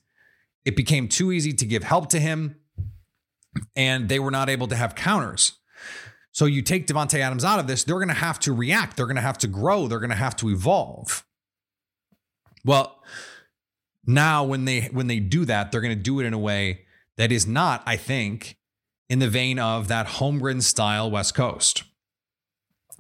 It 0.65 0.77
became 0.77 1.09
too 1.09 1.33
easy 1.33 1.53
to 1.55 1.65
give 1.65 1.83
help 1.83 2.11
to 2.11 2.21
him, 2.21 2.57
and 3.75 4.09
they 4.09 4.19
were 4.19 4.31
not 4.31 4.51
able 4.51 4.69
to 4.69 4.77
have 4.77 4.95
counters. 4.95 5.53
So 6.33 6.45
you 6.45 6.63
take 6.63 6.87
Davante 6.87 7.19
Adams 7.19 7.45
out 7.45 7.59
of 7.59 7.67
this, 7.67 7.83
they're 7.83 7.97
going 7.97 8.09
to 8.09 8.15
have 8.15 8.39
to 8.41 8.53
react. 8.53 8.97
They're 8.97 9.07
going 9.07 9.17
to 9.17 9.23
have 9.23 9.39
to 9.39 9.49
grow. 9.49 9.89
They're 9.89 9.99
going 9.99 10.11
to 10.11 10.17
have 10.17 10.37
to 10.37 10.51
evolve. 10.51 11.25
Well, 12.65 13.03
now 14.07 14.45
when 14.45 14.65
they 14.65 14.83
when 14.93 15.07
they 15.07 15.19
do 15.19 15.45
that, 15.47 15.73
they're 15.73 15.81
going 15.81 15.97
to 15.97 16.03
do 16.03 16.21
it 16.21 16.27
in 16.27 16.35
a 16.35 16.39
way 16.39 16.83
that 17.17 17.33
is 17.33 17.47
not, 17.47 17.83
I 17.87 17.97
think, 17.97 18.57
in 19.09 19.19
the 19.19 19.29
vein 19.29 19.59
of 19.59 19.89
that 19.89 20.07
Holmgren 20.07 20.63
style 20.63 21.11
West 21.11 21.35
Coast, 21.35 21.85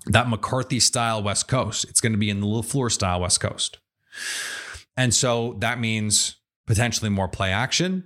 that 0.07 0.28
McCarthy 0.28 0.80
style 0.80 1.23
West 1.23 1.49
Coast. 1.49 1.85
It's 1.85 2.00
going 2.00 2.12
to 2.12 2.19
be 2.19 2.30
in 2.30 2.40
the 2.40 2.47
LaFleur 2.47 2.90
style 2.90 3.21
West 3.21 3.40
Coast. 3.40 3.78
And 4.97 5.14
so 5.14 5.57
that 5.61 5.78
means 5.78 6.37
potentially 6.66 7.11
more 7.11 7.28
play 7.28 7.52
action. 7.52 8.04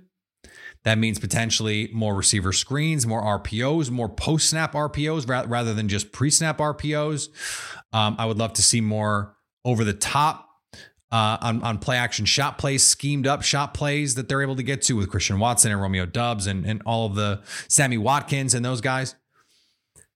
That 0.83 0.99
means 0.99 1.17
potentially 1.17 1.89
more 1.93 2.13
receiver 2.13 2.53
screens, 2.53 3.07
more 3.07 3.21
RPOs, 3.21 3.89
more 3.89 4.07
post 4.07 4.49
snap 4.49 4.73
RPOs 4.73 5.27
rather 5.27 5.73
than 5.73 5.89
just 5.89 6.11
pre 6.11 6.29
snap 6.29 6.59
RPOs. 6.59 7.29
Um, 7.91 8.15
I 8.19 8.25
would 8.25 8.37
love 8.37 8.53
to 8.53 8.61
see 8.61 8.81
more 8.81 9.35
over 9.63 9.83
the 9.83 9.93
top 9.93 10.47
uh, 11.11 11.37
on, 11.41 11.63
on 11.63 11.79
play 11.79 11.97
action 11.97 12.25
shot 12.25 12.59
plays, 12.59 12.83
schemed 12.83 13.25
up 13.25 13.41
shot 13.41 13.73
plays 13.73 14.13
that 14.13 14.29
they're 14.29 14.43
able 14.43 14.55
to 14.55 14.63
get 14.63 14.83
to 14.83 14.93
with 14.93 15.09
Christian 15.09 15.39
Watson 15.39 15.71
and 15.71 15.81
Romeo 15.81 16.05
Doubs 16.05 16.45
and, 16.45 16.65
and 16.65 16.83
all 16.85 17.07
of 17.07 17.15
the 17.15 17.41
Sammy 17.67 17.97
Watkins 17.97 18.53
and 18.53 18.63
those 18.63 18.81
guys. 18.81 19.15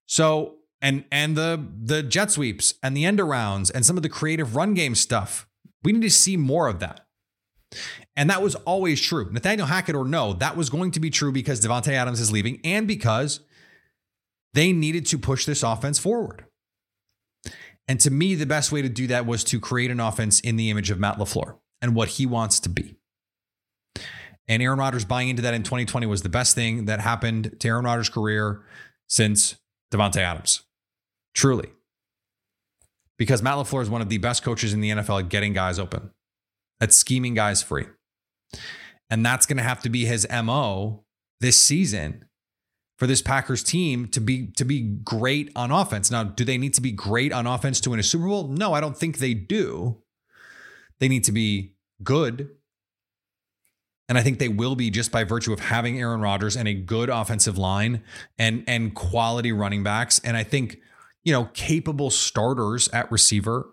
So 0.06 0.59
and 0.82 1.06
and 1.12 1.36
the 1.36 1.66
the 1.84 2.04
jet 2.04 2.32
sweeps 2.32 2.74
and 2.82 2.96
the 2.96 3.06
end 3.06 3.20
arounds 3.20 3.72
and 3.74 3.86
some 3.86 3.98
of 3.98 4.04
the 4.04 4.10
creative 4.10 4.56
run 4.56 4.74
game 4.74 4.96
stuff. 4.96 5.48
We 5.84 5.92
need 5.92 6.02
to 6.02 6.10
see 6.10 6.38
more 6.38 6.68
of 6.68 6.80
that. 6.80 7.06
And 8.16 8.30
that 8.30 8.42
was 8.42 8.56
always 8.56 9.00
true. 9.00 9.30
Nathaniel 9.32 9.68
Hackett 9.68 9.96
or 9.96 10.06
no, 10.06 10.34
that 10.34 10.58
was 10.58 10.70
going 10.70 10.92
to 10.92 11.00
be 11.00 11.10
true 11.10 11.32
because 11.32 11.62
Davante 11.62 11.94
Adams 11.94 12.20
is 12.20 12.32
leaving 12.32 12.60
and 12.64 12.88
because 12.88 13.42
they 14.54 14.74
needed 14.74 15.06
to 15.08 15.18
push 15.18 15.46
this 15.46 15.64
offense 15.64 16.00
forward. 16.00 16.46
And 17.88 18.00
to 18.02 18.12
me, 18.12 18.36
the 18.36 18.46
best 18.46 18.72
way 18.72 18.82
to 18.82 18.90
do 18.90 19.08
that 19.08 19.26
was 19.26 19.44
to 19.46 19.60
create 19.60 19.90
an 19.92 20.00
offense 20.00 20.40
in 20.40 20.58
the 20.58 20.70
image 20.70 20.92
of 20.92 21.00
Matt 21.00 21.18
LaFleur 21.18 21.58
and 21.82 21.96
what 21.96 22.10
he 22.10 22.26
wants 22.26 22.60
to 22.62 22.70
be. 22.70 22.96
And 24.48 24.62
Aaron 24.64 24.80
Rodgers 24.80 25.06
buying 25.06 25.30
into 25.30 25.42
that 25.44 25.54
in 25.54 25.64
2020 25.64 26.06
was 26.08 26.24
the 26.24 26.30
best 26.30 26.56
thing 26.56 26.86
that 26.86 27.00
happened 27.00 27.56
to 27.60 27.68
Aaron 27.68 27.86
Rodgers' 27.86 28.10
career 28.10 28.64
since 29.08 29.56
Davante 29.92 30.18
Adams. 30.18 30.64
Truly. 31.34 31.70
Because 33.18 33.42
Matt 33.42 33.56
LaFleur 33.56 33.82
is 33.82 33.90
one 33.90 34.02
of 34.02 34.10
the 34.10 34.18
best 34.18 34.44
coaches 34.44 34.74
in 34.74 34.82
the 34.82 34.92
NFL 34.92 35.20
at 35.20 35.30
getting 35.30 35.54
guys 35.54 35.78
open, 35.78 36.12
at 36.80 36.94
scheming 36.94 37.34
guys 37.34 37.62
free. 37.62 37.86
And 39.10 39.26
that's 39.26 39.46
going 39.46 39.58
to 39.58 39.64
have 39.64 39.82
to 39.82 39.90
be 39.90 40.06
his 40.06 40.28
MO 40.32 41.04
this 41.42 41.60
season 41.60 42.26
for 42.98 43.08
this 43.08 43.22
Packers 43.22 43.64
team 43.64 44.08
to 44.10 44.20
be 44.20 44.48
to 44.58 44.66
be 44.66 44.82
great 44.82 45.52
on 45.56 45.72
offense. 45.72 46.12
Now, 46.12 46.24
do 46.24 46.44
they 46.44 46.58
need 46.58 46.74
to 46.76 46.82
be 46.82 46.92
great 46.92 47.32
on 47.32 47.48
offense 47.48 47.80
to 47.82 47.90
win 47.90 48.00
a 48.00 48.04
Super 48.04 48.28
Bowl? 48.28 48.48
No, 48.50 48.74
I 48.74 48.82
don't 48.82 48.98
think 48.98 49.18
they 49.18 49.34
do. 49.34 50.02
They 51.00 51.08
need 51.08 51.24
to 51.24 51.32
be 51.32 51.76
good. 52.04 52.50
And 54.10 54.18
I 54.18 54.22
think 54.22 54.40
they 54.40 54.50
will 54.50 54.76
be 54.76 54.90
just 54.90 55.12
by 55.12 55.24
virtue 55.24 55.54
of 55.54 55.60
having 55.60 56.00
Aaron 56.00 56.20
Rodgers 56.20 56.58
and 56.58 56.68
a 56.68 56.74
good 56.74 57.10
offensive 57.10 57.58
line 57.58 58.04
and 58.38 58.64
and 58.68 58.94
quality 58.94 59.52
running 59.52 59.84
backs. 59.84 60.20
And 60.24 60.36
I 60.36 60.44
think, 60.44 60.80
you 61.24 61.34
know, 61.34 61.46
capable 61.54 62.10
starters 62.10 62.88
at 62.90 63.12
receiver 63.12 63.70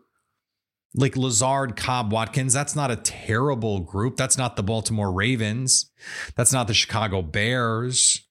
like 0.96 1.16
Lazard, 1.16 1.76
Cobb, 1.76 2.10
Watkins, 2.10 2.54
that's 2.54 2.74
not 2.74 2.90
a 2.90 2.96
terrible 2.96 3.80
group. 3.80 4.16
That's 4.16 4.38
not 4.38 4.56
the 4.56 4.62
Baltimore 4.62 5.12
Ravens. 5.12 5.90
That's 6.34 6.52
not 6.52 6.66
the 6.66 6.74
Chicago 6.74 7.20
Bears. 7.22 8.26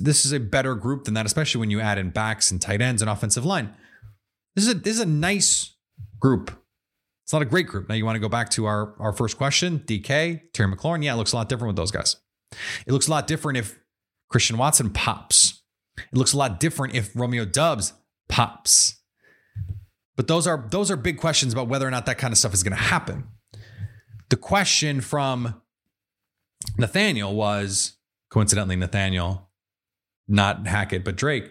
This 0.00 0.24
is 0.24 0.32
a 0.32 0.38
better 0.38 0.74
group 0.74 1.04
than 1.04 1.14
that, 1.14 1.26
especially 1.26 1.60
when 1.60 1.70
you 1.70 1.80
add 1.80 1.98
in 1.98 2.10
backs 2.10 2.50
and 2.50 2.60
tight 2.60 2.80
ends 2.82 3.02
and 3.02 3.10
offensive 3.10 3.44
line. 3.44 3.74
This 4.54 4.66
is 4.66 4.74
a 4.74 4.74
this 4.74 4.94
is 4.94 5.00
a 5.00 5.06
nice 5.06 5.74
group. 6.20 6.52
It's 7.24 7.32
not 7.32 7.42
a 7.42 7.46
great 7.46 7.66
group. 7.66 7.88
Now 7.88 7.94
you 7.94 8.04
want 8.04 8.16
to 8.16 8.20
go 8.20 8.28
back 8.28 8.50
to 8.50 8.66
our 8.66 8.94
our 9.00 9.12
first 9.12 9.38
question, 9.38 9.80
DK, 9.80 10.52
Terry 10.52 10.70
McLaurin. 10.70 11.02
Yeah, 11.02 11.14
it 11.14 11.16
looks 11.16 11.32
a 11.32 11.36
lot 11.36 11.48
different 11.48 11.70
with 11.70 11.76
those 11.76 11.90
guys. 11.90 12.16
It 12.86 12.92
looks 12.92 13.08
a 13.08 13.10
lot 13.10 13.26
different 13.26 13.58
if 13.58 13.78
Christian 14.28 14.58
Watson 14.58 14.90
pops. 14.90 15.62
It 15.96 16.16
looks 16.16 16.32
a 16.32 16.36
lot 16.36 16.60
different 16.60 16.94
if 16.94 17.16
Romeo 17.16 17.44
Doubs 17.44 17.94
pops. 18.32 18.98
But 20.16 20.26
those 20.26 20.46
are 20.46 20.66
those 20.70 20.90
are 20.90 20.96
big 20.96 21.18
questions 21.18 21.52
about 21.52 21.68
whether 21.68 21.86
or 21.86 21.90
not 21.90 22.06
that 22.06 22.16
kind 22.18 22.32
of 22.32 22.38
stuff 22.38 22.54
is 22.54 22.62
going 22.62 22.76
to 22.76 22.82
happen. 22.82 23.28
The 24.30 24.36
question 24.36 25.02
from 25.02 25.60
Nathaniel 26.78 27.34
was 27.34 27.98
coincidentally 28.30 28.76
Nathaniel, 28.76 29.50
not 30.26 30.66
Hackett, 30.66 31.04
but 31.04 31.16
Drake. 31.16 31.50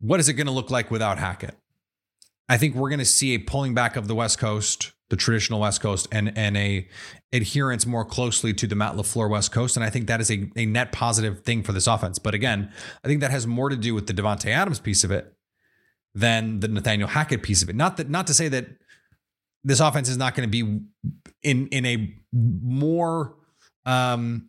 What 0.00 0.18
is 0.18 0.28
it 0.28 0.34
going 0.34 0.46
to 0.46 0.52
look 0.52 0.70
like 0.70 0.90
without 0.90 1.18
Hackett? 1.18 1.56
I 2.48 2.56
think 2.56 2.74
we're 2.74 2.88
going 2.88 2.98
to 2.98 3.04
see 3.04 3.34
a 3.34 3.38
pulling 3.38 3.74
back 3.74 3.96
of 3.96 4.06
the 4.06 4.14
West 4.14 4.38
Coast, 4.38 4.92
the 5.10 5.16
traditional 5.16 5.60
West 5.60 5.82
Coast, 5.82 6.08
and 6.10 6.36
and 6.38 6.56
a 6.56 6.88
adherence 7.34 7.84
more 7.84 8.04
closely 8.04 8.54
to 8.54 8.66
the 8.66 8.74
Matt 8.74 8.94
Lafleur 8.94 9.28
West 9.28 9.52
Coast, 9.52 9.76
and 9.76 9.84
I 9.84 9.90
think 9.90 10.06
that 10.06 10.22
is 10.22 10.30
a, 10.30 10.50
a 10.56 10.64
net 10.64 10.92
positive 10.92 11.42
thing 11.42 11.62
for 11.62 11.72
this 11.72 11.86
offense. 11.86 12.18
But 12.18 12.32
again, 12.32 12.72
I 13.02 13.08
think 13.08 13.20
that 13.20 13.30
has 13.30 13.46
more 13.46 13.68
to 13.68 13.76
do 13.76 13.94
with 13.94 14.06
the 14.06 14.14
Davante 14.14 14.46
Adams 14.46 14.78
piece 14.78 15.04
of 15.04 15.10
it 15.10 15.33
than 16.14 16.60
the 16.60 16.68
Nathaniel 16.68 17.08
Hackett 17.08 17.42
piece 17.42 17.62
of 17.62 17.68
it. 17.68 17.76
Not 17.76 17.96
that 17.96 18.08
not 18.08 18.26
to 18.28 18.34
say 18.34 18.48
that 18.48 18.66
this 19.64 19.80
offense 19.80 20.08
is 20.08 20.16
not 20.16 20.34
going 20.34 20.48
to 20.48 20.50
be 20.50 20.80
in 21.42 21.66
in 21.68 21.86
a 21.86 22.14
more 22.32 23.34
um 23.84 24.48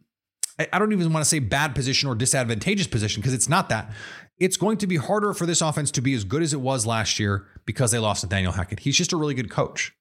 I 0.58 0.80
don't 0.80 0.94
even 0.94 1.12
want 1.12 1.24
to 1.24 1.30
say 1.30 1.40
bad 1.40 1.76
position 1.76 2.08
or 2.08 2.16
disadvantageous 2.16 2.88
position 2.88 3.22
because 3.22 3.34
it's 3.34 3.50
not 3.50 3.68
that. 3.70 3.92
It's 4.38 4.56
going 4.56 4.78
to 4.78 4.88
be 4.88 4.96
harder 4.96 5.34
for 5.34 5.46
this 5.46 5.62
offense 5.62 5.92
to 5.92 6.02
be 6.02 6.14
as 6.14 6.24
good 6.24 6.42
as 6.42 6.54
it 6.54 6.62
was 6.62 6.86
last 6.86 7.20
year 7.20 7.46
because 7.66 7.92
they 7.92 8.00
lost 8.00 8.24
Nathaniel 8.24 8.54
Hackett. 8.54 8.80
He's 8.80 8.96
just 8.96 9.12
a 9.12 9.18
really 9.18 9.34
good 9.34 9.52
coach. 9.52 9.94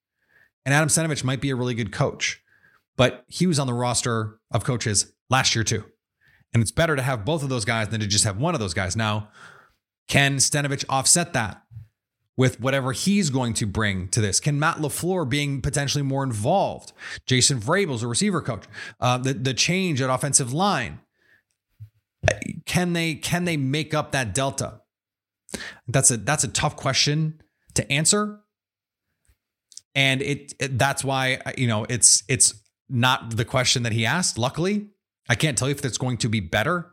And 0.64 0.72
Adam 0.72 0.88
Stenavich 0.88 1.24
might 1.24 1.40
be 1.40 1.50
a 1.50 1.57
really 1.57 1.74
good 1.74 1.92
coach, 1.92 2.40
but 2.96 3.24
he 3.27 3.46
was 3.48 3.59
on 3.59 3.66
the 3.66 3.74
roster 3.74 4.38
of 4.53 4.64
coaches 4.64 5.12
last 5.29 5.57
year 5.57 5.64
too. 5.64 5.85
And 6.53 6.62
it's 6.62 6.70
better 6.70 6.94
to 6.94 7.03
have 7.03 7.24
both 7.24 7.42
of 7.42 7.48
those 7.48 7.64
guys 7.64 7.88
than 7.88 8.00
to 8.00 8.07
just 8.07 8.24
have 8.24 8.38
one 8.38 8.55
of 8.55 8.61
those 8.61 8.74
guys. 8.74 8.94
Now, 8.94 9.31
can 10.09 10.37
Stenavich 10.37 10.85
offset 10.88 11.33
that 11.33 11.62
with 12.37 12.61
whatever 12.61 12.93
he's 12.93 13.31
going 13.31 13.55
to 13.55 13.67
bring 13.67 14.09
to 14.09 14.21
this? 14.21 14.40
Can 14.40 14.59
Matt 14.59 14.79
LaFleur 14.79 15.29
being 15.29 15.61
potentially 15.61 16.03
more 16.03 16.25
involved? 16.25 16.93
Jason 17.27 17.61
Vrabel's 17.61 18.03
a 18.03 18.09
receiver 18.09 18.43
coach. 18.43 18.64
Uh, 19.01 19.19
the, 19.19 19.35
the 19.35 19.55
change 19.55 20.01
at 20.03 20.11
offensive 20.11 20.53
line. 20.53 21.01
Can 22.64 22.95
they 22.95 23.17
can 23.17 23.45
they 23.45 23.59
make 23.59 23.93
up 23.93 24.12
that 24.12 24.35
delta? 24.35 24.81
That's 25.87 26.11
a 26.11 26.17
that's 26.17 26.43
a 26.43 26.49
tough 26.49 26.75
question 26.75 27.43
to 27.75 27.90
answer. 27.93 28.40
And 29.95 30.23
it, 30.23 30.55
it 30.59 30.79
that's 30.79 31.05
why 31.05 31.40
you 31.59 31.67
know 31.67 31.85
it's 31.88 32.23
it's 32.27 32.55
not 32.88 33.37
the 33.37 33.45
question 33.45 33.83
that 33.83 33.93
he 33.93 34.07
asked. 34.07 34.38
Luckily, 34.38 34.88
I 35.29 35.35
can't 35.35 35.59
tell 35.59 35.69
you 35.69 35.75
if 35.75 35.85
it's 35.85 35.99
going 35.99 36.17
to 36.19 36.29
be 36.31 36.40
better. 36.40 36.93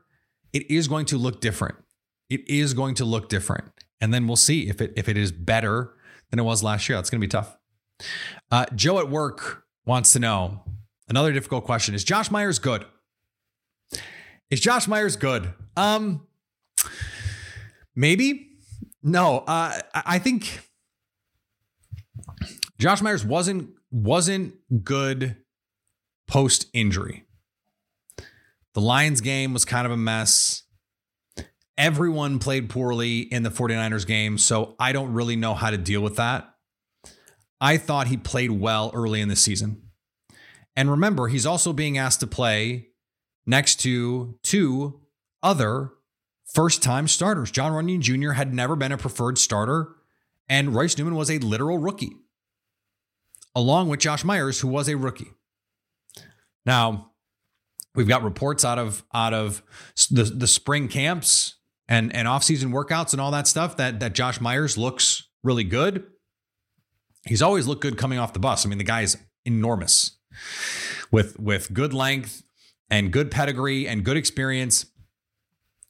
It 0.51 0.69
is 0.69 0.89
going 0.89 1.05
to 1.07 1.17
look 1.17 1.39
different 1.39 1.77
it 2.31 2.49
is 2.49 2.73
going 2.73 2.95
to 2.95 3.05
look 3.05 3.29
different. 3.29 3.65
And 3.99 4.13
then 4.13 4.25
we'll 4.25 4.37
see 4.37 4.69
if 4.69 4.81
it 4.81 4.93
if 4.95 5.07
it 5.07 5.17
is 5.17 5.31
better 5.31 5.93
than 6.29 6.39
it 6.39 6.43
was 6.43 6.63
last 6.63 6.87
year. 6.89 6.97
That's 6.97 7.09
going 7.09 7.21
to 7.21 7.27
be 7.27 7.29
tough. 7.29 7.57
Uh, 8.49 8.65
Joe 8.73 8.99
at 8.99 9.09
work 9.09 9.65
wants 9.85 10.13
to 10.13 10.19
know 10.19 10.63
another 11.07 11.31
difficult 11.33 11.65
question: 11.65 11.93
Is 11.93 12.03
Josh 12.03 12.31
Myers 12.31 12.57
good? 12.57 12.85
Is 14.49 14.59
Josh 14.59 14.87
Myers 14.87 15.15
good? 15.15 15.53
Um, 15.77 16.25
maybe. 17.95 18.47
No, 19.03 19.39
uh, 19.47 19.79
I 19.93 20.19
think 20.19 20.59
Josh 22.79 23.01
Myers 23.01 23.25
wasn't 23.25 23.71
wasn't 23.91 24.55
good 24.83 25.37
post 26.27 26.67
injury. 26.73 27.25
The 28.73 28.81
Lions 28.81 29.21
game 29.21 29.53
was 29.53 29.65
kind 29.65 29.85
of 29.85 29.91
a 29.91 29.97
mess. 29.97 30.60
Everyone 31.77 32.39
played 32.39 32.69
poorly 32.69 33.19
in 33.19 33.43
the 33.43 33.49
49ers 33.49 34.05
game, 34.05 34.37
so 34.37 34.75
I 34.79 34.91
don't 34.91 35.13
really 35.13 35.35
know 35.35 35.53
how 35.53 35.71
to 35.71 35.77
deal 35.77 36.01
with 36.01 36.17
that. 36.17 36.53
I 37.59 37.77
thought 37.77 38.07
he 38.07 38.17
played 38.17 38.51
well 38.51 38.91
early 38.93 39.21
in 39.21 39.29
the 39.29 39.35
season. 39.35 39.83
And 40.75 40.89
remember, 40.89 41.27
he's 41.27 41.45
also 41.45 41.73
being 41.73 41.97
asked 41.97 42.19
to 42.21 42.27
play 42.27 42.87
next 43.45 43.79
to 43.81 44.37
two 44.43 45.01
other 45.43 45.91
first 46.53 46.81
time 46.83 47.07
starters. 47.07 47.51
Jon 47.51 47.71
Runyan 47.71 47.99
Jr. 47.99 48.31
had 48.31 48.53
never 48.53 48.75
been 48.75 48.91
a 48.91 48.97
preferred 48.97 49.37
starter, 49.37 49.95
and 50.49 50.73
Royce 50.73 50.97
Newman 50.97 51.15
was 51.15 51.29
a 51.29 51.39
literal 51.39 51.77
rookie, 51.77 52.15
along 53.55 53.89
with 53.89 53.99
Josh 53.99 54.23
Myers, 54.23 54.59
who 54.59 54.67
was 54.67 54.89
a 54.89 54.95
rookie. 54.95 55.31
Now, 56.65 57.11
we've 57.95 58.07
got 58.07 58.23
reports 58.23 58.63
out 58.63 58.79
of 58.79 59.03
out 59.13 59.33
of 59.33 59.63
the, 60.09 60.23
the 60.23 60.47
spring 60.47 60.87
camps 60.87 61.55
and 61.91 62.15
and 62.15 62.25
off-season 62.25 62.71
workouts 62.71 63.11
and 63.11 63.19
all 63.19 63.31
that 63.31 63.47
stuff 63.47 63.75
that 63.75 63.99
that 63.99 64.13
Josh 64.13 64.39
Myers 64.39 64.77
looks 64.77 65.27
really 65.43 65.65
good. 65.65 66.05
He's 67.27 67.41
always 67.41 67.67
looked 67.67 67.81
good 67.81 67.97
coming 67.97 68.17
off 68.17 68.31
the 68.31 68.39
bus. 68.39 68.65
I 68.65 68.69
mean, 68.69 68.77
the 68.77 68.85
guy 68.85 69.01
is 69.01 69.17
enormous 69.45 70.17
with 71.11 71.37
with 71.37 71.73
good 71.73 71.93
length 71.93 72.43
and 72.89 73.11
good 73.11 73.29
pedigree 73.29 73.87
and 73.87 74.05
good 74.05 74.15
experience. 74.15 74.85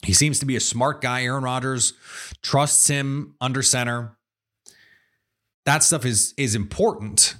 He 0.01 0.13
seems 0.13 0.39
to 0.39 0.47
be 0.47 0.55
a 0.55 0.59
smart 0.59 1.01
guy. 1.01 1.23
Aaron 1.23 1.43
Rodgers 1.43 1.93
trusts 2.41 2.87
him 2.87 3.35
under 3.39 3.61
center. 3.61 4.17
That 5.65 5.83
stuff 5.83 6.03
is 6.03 6.33
is 6.35 6.55
important. 6.55 7.35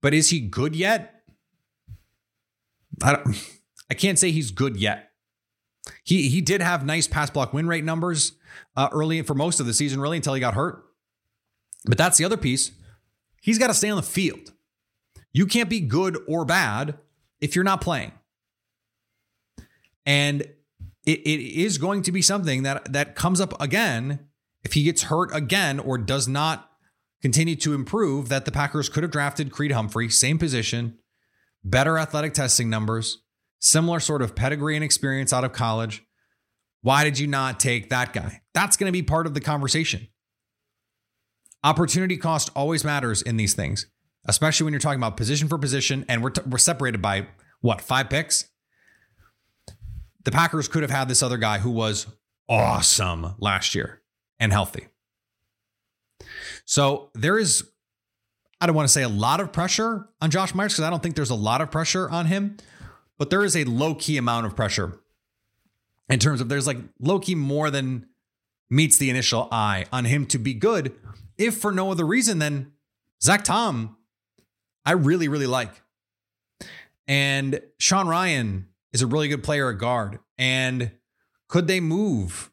But 0.00 0.14
is 0.14 0.30
he 0.30 0.40
good 0.40 0.74
yet? 0.74 1.12
I 3.02 3.12
don't, 3.12 3.36
I 3.90 3.94
can't 3.94 4.18
say 4.18 4.30
he's 4.30 4.50
good 4.50 4.78
yet. 4.78 5.05
He 6.04 6.28
he 6.28 6.40
did 6.40 6.60
have 6.60 6.84
nice 6.84 7.06
pass 7.06 7.30
block 7.30 7.52
win 7.52 7.66
rate 7.66 7.84
numbers 7.84 8.32
uh, 8.76 8.88
early 8.92 9.22
for 9.22 9.34
most 9.34 9.60
of 9.60 9.66
the 9.66 9.74
season, 9.74 10.00
really 10.00 10.16
until 10.16 10.34
he 10.34 10.40
got 10.40 10.54
hurt. 10.54 10.84
But 11.84 11.98
that's 11.98 12.18
the 12.18 12.24
other 12.24 12.36
piece. 12.36 12.72
He's 13.40 13.58
got 13.58 13.68
to 13.68 13.74
stay 13.74 13.90
on 13.90 13.96
the 13.96 14.02
field. 14.02 14.52
You 15.32 15.46
can't 15.46 15.70
be 15.70 15.80
good 15.80 16.18
or 16.26 16.44
bad 16.44 16.98
if 17.40 17.54
you're 17.54 17.64
not 17.64 17.80
playing. 17.80 18.12
And 20.04 20.42
it, 21.04 21.20
it 21.20 21.60
is 21.60 21.78
going 21.78 22.02
to 22.02 22.12
be 22.12 22.22
something 22.22 22.62
that 22.64 22.92
that 22.92 23.14
comes 23.14 23.40
up 23.40 23.60
again 23.60 24.28
if 24.64 24.72
he 24.72 24.82
gets 24.82 25.04
hurt 25.04 25.34
again 25.34 25.78
or 25.78 25.98
does 25.98 26.26
not 26.26 26.70
continue 27.22 27.56
to 27.56 27.74
improve. 27.74 28.28
That 28.28 28.44
the 28.44 28.52
Packers 28.52 28.88
could 28.88 29.02
have 29.04 29.12
drafted 29.12 29.52
Creed 29.52 29.72
Humphrey, 29.72 30.08
same 30.08 30.38
position, 30.38 30.98
better 31.62 31.98
athletic 31.98 32.34
testing 32.34 32.68
numbers, 32.68 33.18
similar 33.66 33.98
sort 33.98 34.22
of 34.22 34.36
pedigree 34.36 34.76
and 34.76 34.84
experience 34.84 35.32
out 35.32 35.44
of 35.44 35.52
college. 35.52 36.04
Why 36.82 37.02
did 37.02 37.18
you 37.18 37.26
not 37.26 37.58
take 37.58 37.90
that 37.90 38.12
guy? 38.12 38.42
That's 38.54 38.76
going 38.76 38.86
to 38.86 38.92
be 38.92 39.02
part 39.02 39.26
of 39.26 39.34
the 39.34 39.40
conversation. 39.40 40.06
Opportunity 41.64 42.16
cost 42.16 42.50
always 42.54 42.84
matters 42.84 43.22
in 43.22 43.36
these 43.36 43.54
things, 43.54 43.86
especially 44.26 44.64
when 44.64 44.72
you're 44.72 44.80
talking 44.80 45.00
about 45.00 45.16
position 45.16 45.48
for 45.48 45.58
position, 45.58 46.04
and 46.08 46.22
we're, 46.22 46.30
t- 46.30 46.42
we're 46.46 46.58
separated 46.58 47.02
by 47.02 47.26
what, 47.60 47.80
five 47.80 48.08
picks? 48.08 48.48
The 50.24 50.30
Packers 50.30 50.68
could 50.68 50.82
have 50.82 50.90
had 50.90 51.08
this 51.08 51.22
other 51.22 51.36
guy 51.36 51.58
who 51.58 51.70
was 51.70 52.06
awesome 52.48 53.34
last 53.38 53.74
year 53.74 54.02
and 54.38 54.52
healthy. 54.52 54.86
So 56.66 57.10
there 57.14 57.36
is, 57.36 57.64
I 58.60 58.66
don't 58.66 58.76
want 58.76 58.86
to 58.86 58.92
say 58.92 59.02
a 59.02 59.08
lot 59.08 59.40
of 59.40 59.52
pressure 59.52 60.08
on 60.20 60.30
Josh 60.30 60.54
Myers 60.54 60.74
because 60.74 60.84
I 60.84 60.90
don't 60.90 61.02
think 61.02 61.16
there's 61.16 61.30
a 61.30 61.34
lot 61.34 61.60
of 61.60 61.72
pressure 61.72 62.08
on 62.08 62.26
him, 62.26 62.58
but 63.18 63.30
there 63.30 63.44
is 63.44 63.56
a 63.56 63.64
low 63.64 63.94
key 63.94 64.16
amount 64.16 64.46
of 64.46 64.56
pressure 64.56 64.98
in 66.08 66.18
terms 66.18 66.40
of 66.40 66.48
there's 66.48 66.66
like 66.66 66.78
low 67.00 67.18
key 67.18 67.34
more 67.34 67.70
than 67.70 68.06
meets 68.70 68.98
the 68.98 69.10
initial 69.10 69.48
eye 69.50 69.86
on 69.92 70.04
him 70.04 70.26
to 70.26 70.38
be 70.38 70.54
good, 70.54 70.94
if 71.38 71.56
for 71.58 71.72
no 71.72 71.90
other 71.90 72.04
reason 72.04 72.38
than 72.38 72.72
Zach 73.22 73.44
Tom, 73.44 73.96
I 74.84 74.92
really, 74.92 75.28
really 75.28 75.46
like. 75.46 75.70
And 77.08 77.60
Sean 77.78 78.06
Rhyan 78.06 78.64
is 78.92 79.02
a 79.02 79.06
really 79.06 79.28
good 79.28 79.42
player 79.42 79.70
at 79.70 79.78
guard. 79.78 80.18
And 80.38 80.92
could 81.48 81.66
they 81.66 81.80
move 81.80 82.50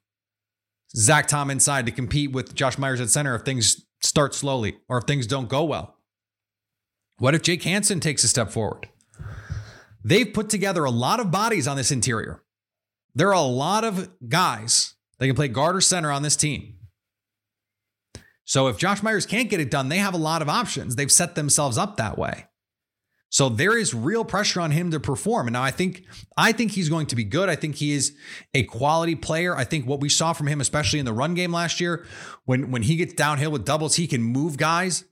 Zach 0.95 1.27
Tom 1.27 1.49
inside 1.49 1.85
to 1.85 1.91
compete 1.91 2.31
with 2.31 2.53
Josh 2.53 2.77
Myers 2.77 3.01
at 3.01 3.09
center 3.09 3.35
if 3.35 3.43
things 3.43 3.85
start 4.01 4.35
slowly 4.35 4.77
or 4.87 4.97
if 4.97 5.05
things 5.05 5.27
don't 5.27 5.49
go 5.49 5.63
well? 5.63 5.95
What 7.17 7.35
if 7.35 7.41
Jake 7.41 7.63
Hanson 7.63 7.99
takes 7.99 8.23
a 8.23 8.27
step 8.27 8.51
forward? 8.51 8.89
They've 10.03 10.31
put 10.31 10.49
together 10.49 10.83
a 10.83 10.91
lot 10.91 11.19
of 11.19 11.31
bodies 11.31 11.67
on 11.67 11.77
this 11.77 11.91
interior. 11.91 12.43
There 13.15 13.29
are 13.29 13.33
a 13.33 13.41
lot 13.41 13.83
of 13.83 14.09
guys 14.27 14.95
that 15.19 15.27
can 15.27 15.35
play 15.35 15.47
guard 15.47 15.75
or 15.75 15.81
center 15.81 16.11
on 16.11 16.23
this 16.23 16.35
team. 16.35 16.75
So 18.45 18.67
if 18.67 18.77
Josh 18.77 19.01
Myers 19.01 19.25
can't 19.25 19.49
get 19.49 19.59
it 19.59 19.71
done, 19.71 19.89
they 19.89 19.97
have 19.97 20.13
a 20.13 20.17
lot 20.17 20.41
of 20.41 20.49
options. 20.49 20.95
They've 20.95 21.11
set 21.11 21.35
themselves 21.35 21.77
up 21.77 21.97
that 21.97 22.17
way. 22.17 22.47
So 23.29 23.49
there 23.49 23.75
is 23.75 23.95
real 23.95 24.23
pressure 24.23 24.61
on 24.61 24.69
him 24.69 24.91
to 24.91 24.99
perform. 24.99 25.47
And 25.47 25.53
now 25.53 25.63
I 25.63 25.71
think 25.71 26.03
I 26.37 26.51
think 26.51 26.71
he's 26.71 26.87
going 26.89 27.07
to 27.07 27.15
be 27.15 27.23
good. 27.23 27.49
I 27.49 27.55
think 27.55 27.75
he 27.75 27.91
is 27.91 28.15
a 28.53 28.63
quality 28.63 29.15
player. 29.15 29.55
I 29.55 29.63
think 29.63 29.87
what 29.87 30.01
we 30.01 30.09
saw 30.09 30.33
from 30.33 30.45
him, 30.45 30.61
especially 30.61 30.99
in 30.99 31.05
the 31.05 31.13
run 31.13 31.33
game 31.33 31.51
last 31.51 31.79
year, 31.79 32.05
when 32.45 32.69
when 32.69 32.83
he 32.83 32.95
gets 32.95 33.13
downhill 33.13 33.49
with 33.49 33.65
doubles, 33.65 33.95
he 33.95 34.05
can 34.05 34.21
move 34.21 34.57
guys. 34.57 35.05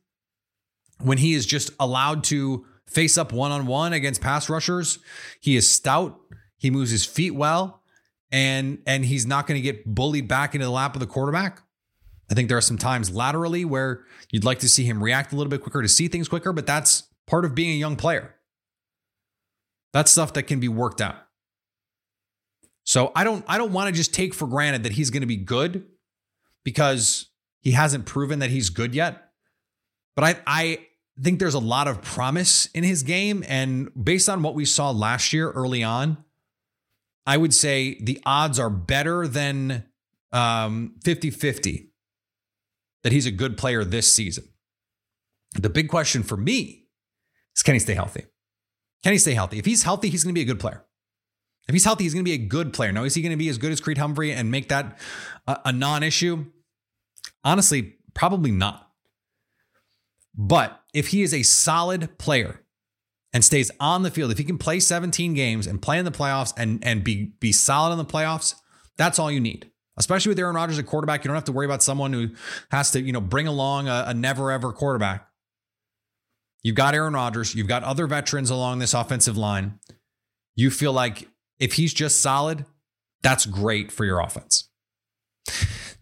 When 1.00 1.18
he 1.18 1.34
is 1.34 1.48
just 1.48 1.72
allowed 1.80 2.24
to 2.26 2.64
face 2.92 3.18
up 3.18 3.32
one 3.32 3.52
on 3.52 3.66
one 3.66 3.94
against 3.94 4.22
pass 4.22 4.50
rushers, 4.50 5.00
he 5.40 5.56
is 5.56 5.70
stout. 5.70 6.20
He 6.58 6.70
moves 6.70 6.92
his 6.92 7.06
feet 7.06 7.32
well, 7.32 7.82
and 8.32 8.80
and 8.86 9.04
he's 9.06 9.26
not 9.26 9.48
going 9.48 9.58
to 9.58 9.62
get 9.62 9.86
bullied 9.86 10.28
back 10.28 10.54
into 10.54 10.66
the 10.66 10.72
lap 10.72 10.96
of 10.96 11.00
the 11.00 11.08
quarterback. 11.08 11.62
I 12.30 12.34
think 12.34 12.48
there 12.48 12.58
are 12.58 12.62
some 12.62 12.78
times 12.78 13.10
laterally 13.10 13.66
where 13.66 14.06
you'd 14.32 14.46
like 14.46 14.60
to 14.60 14.70
see 14.70 14.84
him 14.86 15.04
react 15.04 15.34
a 15.34 15.36
little 15.36 15.50
bit 15.50 15.62
quicker 15.62 15.82
to 15.82 15.90
see 15.90 16.08
things 16.08 16.30
quicker, 16.30 16.54
but 16.54 16.66
that's 16.66 17.04
part 17.28 17.44
of 17.44 17.56
being 17.56 17.72
a 17.72 17.80
young 17.80 17.96
player. 17.96 18.36
That's 19.92 20.12
stuff 20.12 20.34
that 20.34 20.44
can 20.44 20.60
be 20.60 20.70
worked 20.70 21.02
out. 21.02 21.18
So 22.84 23.12
I 23.16 23.24
don't 23.24 23.44
I 23.48 23.58
don't 23.58 23.74
want 23.74 23.88
to 23.88 23.94
just 23.94 24.14
take 24.14 24.34
for 24.34 24.48
granted 24.48 24.84
that 24.84 24.94
he's 24.94 25.10
going 25.10 25.22
to 25.22 25.28
be 25.28 25.38
good 25.38 25.86
because 26.64 27.28
he 27.60 27.72
hasn't 27.72 28.06
proven 28.06 28.40
that 28.40 28.50
he's 28.50 28.70
good 28.70 28.96
yet. 28.96 29.30
But 30.16 30.26
I 30.26 30.40
I 30.48 30.88
think 31.24 31.40
there's 31.40 31.54
a 31.54 31.60
lot 31.60 31.88
of 31.88 32.02
promise 32.02 32.68
in 32.68 32.84
his 32.84 33.04
game 33.04 33.44
and 33.48 33.90
based 34.02 34.30
on 34.30 34.42
what 34.42 34.56
we 34.56 34.66
saw 34.66 34.92
last 34.92 35.34
year 35.34 35.52
early 35.52 35.84
on, 35.84 36.24
I 37.26 37.38
would 37.38 37.54
say 37.54 38.00
the 38.02 38.20
odds 38.26 38.60
are 38.60 38.70
better 38.70 39.28
than 39.28 39.86
um 40.32 40.96
50-50 41.04 41.90
that 43.04 43.12
he's 43.12 43.26
a 43.26 43.32
good 43.32 43.58
player 43.58 43.84
this 43.84 44.12
season. 44.12 44.46
The 45.54 45.70
big 45.70 45.90
question 45.90 46.24
for 46.24 46.38
me 46.38 46.88
is 47.56 47.64
can 47.64 47.74
he 47.74 47.80
stay 47.80 47.94
healthy? 47.94 48.26
Can 49.04 49.14
he 49.14 49.18
stay 49.18 49.34
healthy? 49.34 49.58
If 49.58 49.66
he's 49.66 49.84
healthy, 49.84 50.10
he's 50.10 50.24
going 50.24 50.34
to 50.34 50.40
be 50.40 50.44
a 50.44 50.46
good 50.46 50.60
player. 50.60 50.86
If 51.68 51.74
he's 51.74 51.86
healthy, 51.86 52.04
he's 52.04 52.14
going 52.14 52.26
to 52.26 52.30
be 52.30 52.34
a 52.36 52.48
good 52.48 52.74
player. 52.74 52.92
Now, 52.92 53.04
is 53.04 53.16
he 53.16 53.22
going 53.22 53.32
to 53.32 53.38
be 53.38 53.50
as 53.50 53.58
good 53.58 53.72
as 53.72 53.80
Creed 53.80 53.98
Humphrey 53.98 54.32
and 54.32 54.52
make 54.52 54.70
that 54.70 55.00
a, 55.48 55.60
a 55.66 55.72
non 55.72 56.04
issue? 56.04 56.46
Honestly, 57.44 57.96
probably 58.14 58.52
not. 58.52 58.90
But 60.36 60.81
if 60.94 61.08
he 61.10 61.22
is 61.22 61.34
a 61.34 61.44
solid 61.44 62.18
player 62.18 62.62
and 63.34 63.44
stays 63.44 63.72
on 63.80 64.04
the 64.04 64.12
field, 64.12 64.32
if 64.32 64.38
he 64.38 64.44
can 64.44 64.58
play 64.58 64.80
17 64.80 65.34
games 65.34 65.68
and 65.68 65.82
play 65.82 65.98
in 65.98 66.06
the 66.06 66.12
playoffs 66.12 66.54
and, 66.58 66.84
and 66.86 67.04
be, 67.04 67.34
be 67.40 67.52
solid 67.52 67.92
in 67.94 67.98
the 67.98 68.06
playoffs, 68.06 68.56
that's 68.98 69.20
all 69.20 69.32
you 69.32 69.40
need. 69.40 69.70
Especially 69.98 70.30
with 70.30 70.40
Aaron 70.40 70.56
Rodgers 70.56 70.80
at 70.80 70.86
quarterback, 70.86 71.24
you 71.24 71.28
don't 71.28 71.36
have 71.36 71.44
to 71.46 71.52
worry 71.52 71.66
about 71.66 71.84
someone 71.84 72.14
who 72.14 72.30
has 72.72 72.92
to, 72.92 73.02
you 73.02 73.12
know, 73.12 73.22
bring 73.22 73.48
along 73.48 73.88
a, 73.88 74.06
a 74.08 74.14
never 74.14 74.52
ever 74.52 74.72
quarterback. 74.72 75.28
You've 76.64 76.76
got 76.76 76.94
Aaron 76.94 77.14
Rodgers. 77.14 77.56
You've 77.56 77.68
got 77.68 77.84
other 77.84 78.08
veterans 78.08 78.50
along 78.50 78.80
this 78.80 78.94
offensive 78.94 79.38
line. 79.38 79.80
You 80.56 80.70
feel 80.70 80.94
like 80.94 81.28
if 81.60 81.74
he's 81.74 81.94
just 81.94 82.22
solid, 82.22 82.66
that's 83.22 83.46
great 83.46 83.92
for 83.92 84.06
your 84.06 84.20
offense. 84.20 84.70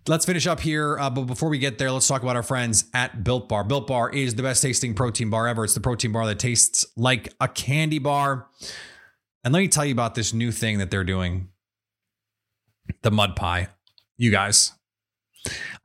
Let's 0.09 0.25
finish 0.25 0.47
up 0.47 0.59
here. 0.59 0.97
Uh, 0.97 1.11
but 1.11 1.25
before 1.25 1.49
we 1.49 1.59
get 1.59 1.77
there, 1.77 1.91
let's 1.91 2.07
talk 2.07 2.23
about 2.23 2.35
our 2.35 2.41
friends 2.41 2.85
at 2.95 3.23
Built 3.23 3.47
Bar. 3.47 3.63
Built 3.63 3.85
Bar 3.85 4.09
is 4.09 4.33
the 4.33 4.41
best 4.41 4.63
tasting 4.63 4.95
protein 4.95 5.29
bar 5.29 5.47
ever. 5.47 5.63
It's 5.63 5.75
the 5.75 5.81
protein 5.81 6.11
bar 6.11 6.25
that 6.25 6.39
tastes 6.39 6.83
like 6.97 7.31
a 7.39 7.47
candy 7.47 7.99
bar. 7.99 8.47
And 9.43 9.53
let 9.53 9.59
me 9.59 9.67
tell 9.67 9.85
you 9.85 9.91
about 9.91 10.15
this 10.15 10.33
new 10.33 10.51
thing 10.51 10.79
that 10.79 10.89
they're 10.89 11.03
doing 11.03 11.49
the 13.03 13.11
mud 13.11 13.35
pie. 13.35 13.67
You 14.17 14.31
guys, 14.31 14.71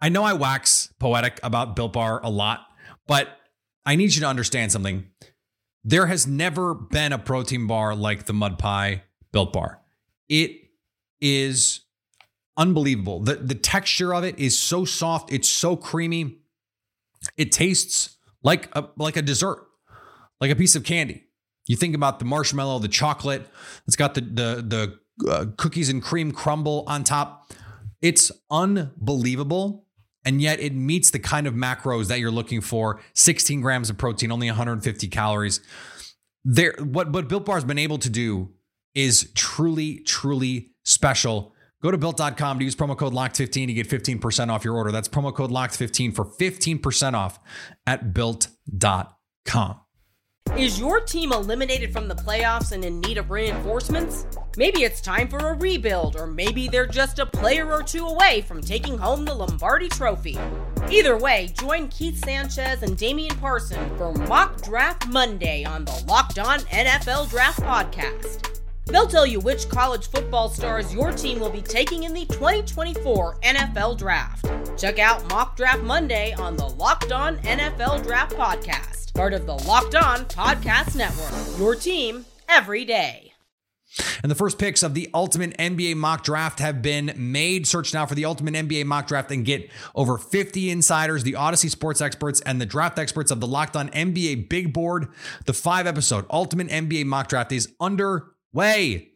I 0.01 0.09
know 0.09 0.25
I 0.25 0.33
wax 0.33 0.89
poetic 0.99 1.39
about 1.43 1.77
Built 1.77 1.93
Bar 1.93 2.23
a 2.25 2.31
lot, 2.31 2.67
but 3.07 3.29
I 3.85 3.95
need 3.95 4.15
you 4.15 4.23
to 4.23 4.27
understand 4.27 4.73
something. 4.73 5.07
There 5.85 6.07
has 6.07 6.27
never 6.27 6.73
been 6.73 7.13
a 7.13 7.19
protein 7.19 7.67
bar 7.67 7.95
like 7.95 8.25
the 8.25 8.33
Mud 8.33 8.59
Pie 8.59 9.03
Built 9.33 9.53
Bar. 9.53 9.83
It 10.31 10.63
is 11.21 11.84
unbelievable. 12.57 13.21
The, 13.21 13.37
the 13.37 13.55
texture 13.55 14.15
of 14.15 14.25
it 14.25 14.39
is 14.39 14.59
so 14.59 14.85
soft, 14.85 15.33
it's 15.33 15.49
so 15.49 15.77
creamy. 15.77 16.39
It 17.37 17.53
tastes 17.53 18.17
like 18.43 18.69
a, 18.77 18.89
like 18.97 19.17
a 19.17 19.23
dessert, 19.23 19.67
like 20.41 20.51
a 20.51 20.57
piece 20.57 20.77
of 20.77 20.85
candy. 20.85 21.25
You 21.67 21.77
think 21.77 21.95
about 21.95 22.19
the 22.19 22.25
marshmallow, 22.27 22.81
the 22.81 22.89
chocolate, 22.89 23.49
it's 23.87 23.97
got 23.97 24.15
the, 24.15 24.21
the, 24.21 24.99
the 25.19 25.31
uh, 25.31 25.47
cookies 25.57 25.89
and 25.89 26.03
cream 26.03 26.33
crumble 26.33 26.85
on 26.87 27.05
top. 27.05 27.53
It's 28.03 28.31
unbelievable 28.51 29.85
and 30.25 30.41
yet 30.41 30.61
it 30.61 30.75
meets 30.75 31.11
the 31.11 31.19
kind 31.19 31.47
of 31.47 31.55
macros 31.55 32.09
that 32.09 32.19
you're 32.19 32.31
looking 32.31 32.61
for 32.61 33.01
16 33.15 33.61
grams 33.61 33.91
of 33.91 33.99
protein 33.99 34.33
only 34.33 34.49
150 34.49 35.09
calories 35.09 35.61
there 36.45 36.75
what 36.79 37.11
what 37.11 37.29
built 37.29 37.45
bar 37.45 37.57
has 37.57 37.65
been 37.65 37.79
able 37.79 37.99
to 37.99 38.11
do 38.11 38.51
is 38.95 39.31
truly 39.35 39.99
truly 40.01 40.73
special 40.85 41.54
go 41.85 41.91
to 41.91 41.99
built.com 41.99 42.59
to 42.59 42.65
use 42.65 42.75
promo 42.75 42.97
code 42.97 43.13
locked15 43.13 43.67
to 43.67 43.73
get 43.75 43.89
15% 43.89 44.49
off 44.49 44.65
your 44.65 44.75
order 44.75 44.91
that's 44.91 45.07
promo 45.07 45.33
code 45.33 45.51
locked15 45.51 46.15
for 46.15 46.25
15% 46.25 47.13
off 47.13 47.39
at 47.87 48.15
built.com 48.15 49.77
Is 50.57 50.81
your 50.81 51.01
team 51.01 51.33
eliminated 51.33 51.93
from 51.93 52.09
the 52.09 52.15
playoffs 52.15 52.73
and 52.73 52.85
in 52.85 53.01
need 53.01 53.19
of 53.19 53.31
reinforcements? 53.31 54.27
Maybe 54.57 54.85
it's 54.85 55.01
time 55.01 55.27
for 55.27 55.39
a 55.39 55.55
rebuild, 55.55 56.17
or 56.17 56.27
maybe 56.27 56.69
they're 56.69 56.87
just 56.87 57.19
a 57.19 57.27
player 57.27 57.73
or 57.73 57.83
two 57.83 58.07
away 58.07 58.43
from 58.43 58.61
taking 58.61 58.97
home 58.97 59.25
the 59.25 59.35
Lombardi 59.35 59.89
Trophy. 59.89 60.39
Either 60.91 61.17
way, 61.19 61.51
join 61.59 61.89
Keith 61.89 62.25
Sanchez 62.25 62.83
and 62.83 62.97
Damian 62.97 63.35
Parson 63.37 63.97
for 63.97 64.13
Mock 64.13 64.63
Draft 64.63 65.09
Monday 65.09 65.65
on 65.65 65.85
the 65.87 66.05
Locked 66.07 66.39
On 66.39 66.61
NFL 66.61 67.31
Draft 67.31 67.61
Podcast. 67.61 68.64
They'll 68.87 69.07
tell 69.07 69.27
you 69.27 69.41
which 69.41 69.69
college 69.69 70.09
football 70.09 70.49
stars 70.49 70.95
your 70.95 71.13
team 71.13 71.41
will 71.41 71.51
be 71.51 71.63
taking 71.63 72.05
in 72.05 72.13
the 72.13 72.27
2024 72.27 73.39
NFL 73.43 73.99
Draft. 73.99 74.47
Check 74.79 74.99
out 74.99 75.29
Mock 75.31 75.57
Draft 75.57 75.83
Monday 75.83 76.35
on 76.35 76.57
the 76.57 76.67
Locked 76.67 77.13
On 77.13 77.39
NFL 77.39 78.03
Draft 78.03 78.35
Podcast 78.37 79.05
part 79.15 79.33
of 79.33 79.47
the 79.47 79.55
Locked 79.55 79.95
On 79.95 80.25
Podcast 80.27 80.97
Network. 80.97 81.59
Your 81.59 81.77
team 81.77 82.27
every 82.49 82.85
day. 82.85 83.33
And 84.25 84.31
the 84.31 84.35
first 84.35 84.59
picks 84.59 84.83
of 84.83 84.95
the 84.95 85.09
Ultimate 85.15 85.57
NBA 85.57 85.95
Mock 85.95 86.25
Draft 86.25 86.59
have 86.59 86.83
been 86.83 87.13
made. 87.17 87.65
Search 87.69 87.95
now 87.95 88.07
for 88.07 88.17
the 88.17 88.25
Ultimate 88.25 88.55
NBA 88.55 88.87
Mock 88.87 89.07
Draft 89.07 89.31
and 89.31 89.45
get 89.45 89.71
over 89.95 90.19
50 90.19 90.69
insiders, 90.69 91.23
the 91.23 91.37
Odyssey 91.37 91.69
sports 91.69 92.01
experts, 92.01 92.41
and 92.41 92.61
the 92.61 92.67
draft 92.67 92.99
experts 92.99 93.31
of 93.31 93.39
the 93.39 93.47
Locked 93.47 93.77
On 93.77 93.89
NBA 93.91 94.49
Big 94.49 94.73
Board. 94.73 95.07
The 95.45 95.53
five 95.53 95.87
episode 95.87 96.27
Ultimate 96.29 96.69
NBA 96.69 97.05
Mock 97.05 97.29
Draft 97.29 97.53
is 97.53 97.73
underway. 98.55 99.11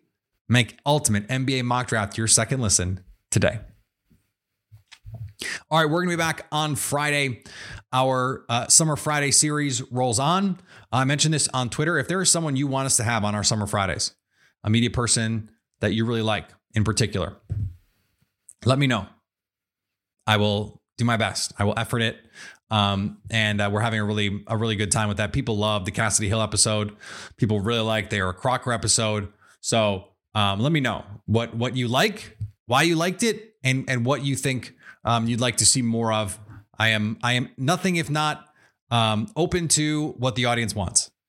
Make 0.49 0.79
Ultimate 0.87 1.29
NBA 1.29 1.65
Mock 1.65 1.89
Draft 1.89 2.17
your 2.17 2.27
second 2.27 2.61
listen 2.61 3.05
today. 3.31 3.61
All 5.71 5.79
right, 5.79 5.85
we're 5.89 6.01
going 6.03 6.09
to 6.09 6.17
be 6.17 6.19
back 6.21 6.47
on 6.51 6.75
Friday. 6.75 7.43
Our 7.93 8.45
uh, 8.49 8.67
Summer 8.67 8.97
Friday 8.97 9.31
series 9.31 9.83
rolls 9.93 10.19
on. 10.19 10.59
I 10.91 11.05
mentioned 11.05 11.35
this 11.35 11.49
on 11.55 11.69
Twitter. 11.69 11.99
If 11.99 12.09
there 12.09 12.21
is 12.21 12.31
someone 12.31 12.57
you 12.57 12.67
want 12.67 12.87
us 12.87 12.97
to 12.97 13.05
have 13.05 13.25
on 13.25 13.35
our 13.35 13.45
Summer 13.45 13.67
Fridays, 13.67 14.15
a 14.65 14.71
media 14.71 14.91
person 14.91 15.51
that 15.81 15.93
you 15.93 16.05
really 16.05 16.23
like 16.23 16.49
in 16.75 16.83
particular, 16.83 17.37
let 18.65 18.79
me 18.79 18.87
know. 18.87 19.07
I 20.27 20.39
will 20.39 20.83
do 20.97 21.05
my 21.05 21.17
best. 21.17 21.53
I 21.59 21.65
will 21.65 21.79
effort 21.79 22.03
it. 22.03 22.19
Um, 22.71 23.19
and 23.31 23.61
uh, 23.61 23.71
we're 23.73 23.81
having 23.81 24.01
a 24.01 24.05
really 24.05 24.45
a 24.47 24.57
really 24.57 24.77
good 24.77 24.93
time 24.93 25.09
with 25.09 25.17
that. 25.17 25.33
People 25.33 25.57
love 25.57 25.85
the 25.85 25.91
Cassidy 25.91 26.29
Hill 26.29 26.43
episode. 26.43 26.95
People 27.37 27.61
really 27.61 27.81
like 27.81 28.11
their 28.11 28.33
Crocker 28.33 28.73
episode. 28.73 29.33
So 29.61 30.09
um, 30.35 30.61
let 30.61 30.73
me 30.73 30.81
know 30.81 31.05
what 31.27 31.55
what 31.55 31.77
you 31.77 31.89
like, 31.89 32.37
why 32.67 32.83
you 32.83 32.97
liked 32.97 33.23
it, 33.23 33.55
and 33.65 33.89
and 33.89 34.05
what 34.05 34.23
you 34.23 34.37
think 34.37 34.75
um, 35.05 35.27
you'd 35.27 35.41
like 35.41 35.57
to 35.57 35.67
see 35.67 35.83
more 35.83 36.13
of. 36.13 36.39
I 36.79 36.89
am 36.89 37.19
I 37.23 37.33
am 37.33 37.51
nothing 37.57 37.97
if 37.97 38.11
not 38.11 38.47
um, 38.91 39.29
open 39.35 39.69
to 39.69 40.09
what 40.19 40.37
the 40.37 40.45
audience 40.45 40.75
wants. 40.75 41.11